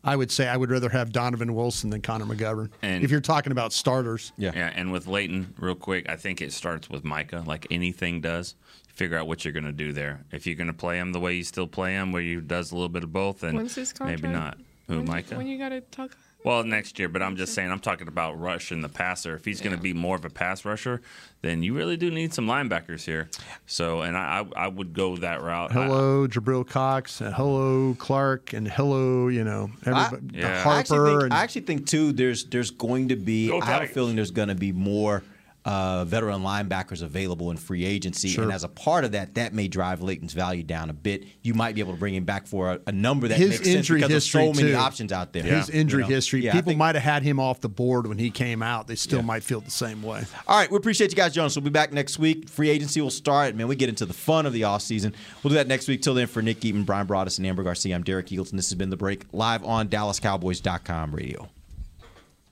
[0.05, 2.71] I would say I would rather have Donovan Wilson than Connor McGovern.
[2.83, 4.53] And- if you're talking about starters, Yeah.
[4.55, 8.55] Yeah, and with Leighton, real quick, I think it starts with Micah, like anything does.
[8.89, 10.21] Figure out what you're going to do there.
[10.33, 12.73] If you're going to play him the way you still play him, where he does
[12.73, 14.23] a little bit of both, then When's his contract?
[14.23, 14.59] maybe not.
[14.89, 15.37] Who, when, Micah?
[15.37, 16.15] When you gotta talk.
[16.45, 19.35] Well, next year, but I'm just saying, I'm talking about rush and the passer.
[19.37, 21.01] If he's going to be more of a pass rusher,
[21.41, 23.29] then you really do need some linebackers here.
[23.67, 25.71] So, and I, I, I would go that route.
[25.71, 30.63] I- hello Jabril Cox, and hello Clark, and hello you know everybody, Yeah.
[30.67, 32.13] I actually, Harper, think, and I actually think too.
[32.13, 33.49] There's there's going to be.
[33.49, 35.23] Go I have a feeling there's going to be more
[35.65, 38.43] uh, veteran linebackers available in free agency, Sure.
[38.45, 41.25] and as a part of that, that may drive Leighton's value down a bit.
[41.43, 43.65] You might be able to bring him back for a, a number that his makes
[43.65, 44.79] sense injury because history there's so many too.
[44.79, 45.45] options out there.
[45.45, 46.15] His injury You know?
[46.17, 46.41] history.
[46.45, 48.89] Yeah, People think- might have had him off the board when he came out.
[48.89, 50.25] They still might feel the same way.
[50.49, 51.55] All right, we appreciate you guys, Jonas.
[51.55, 52.49] We'll be back next week.
[52.49, 53.55] Free agency will start.
[53.55, 55.15] Man, we get into the fun of the offseason.
[55.43, 56.03] We'll do that next week.
[56.03, 58.53] Till then, for Nick Eatman, Bryan Broaddus, and Ambar Garcia, I'm Derek Eagleton.
[58.53, 61.49] This has been The Break, live on DallasCowboys.com radio.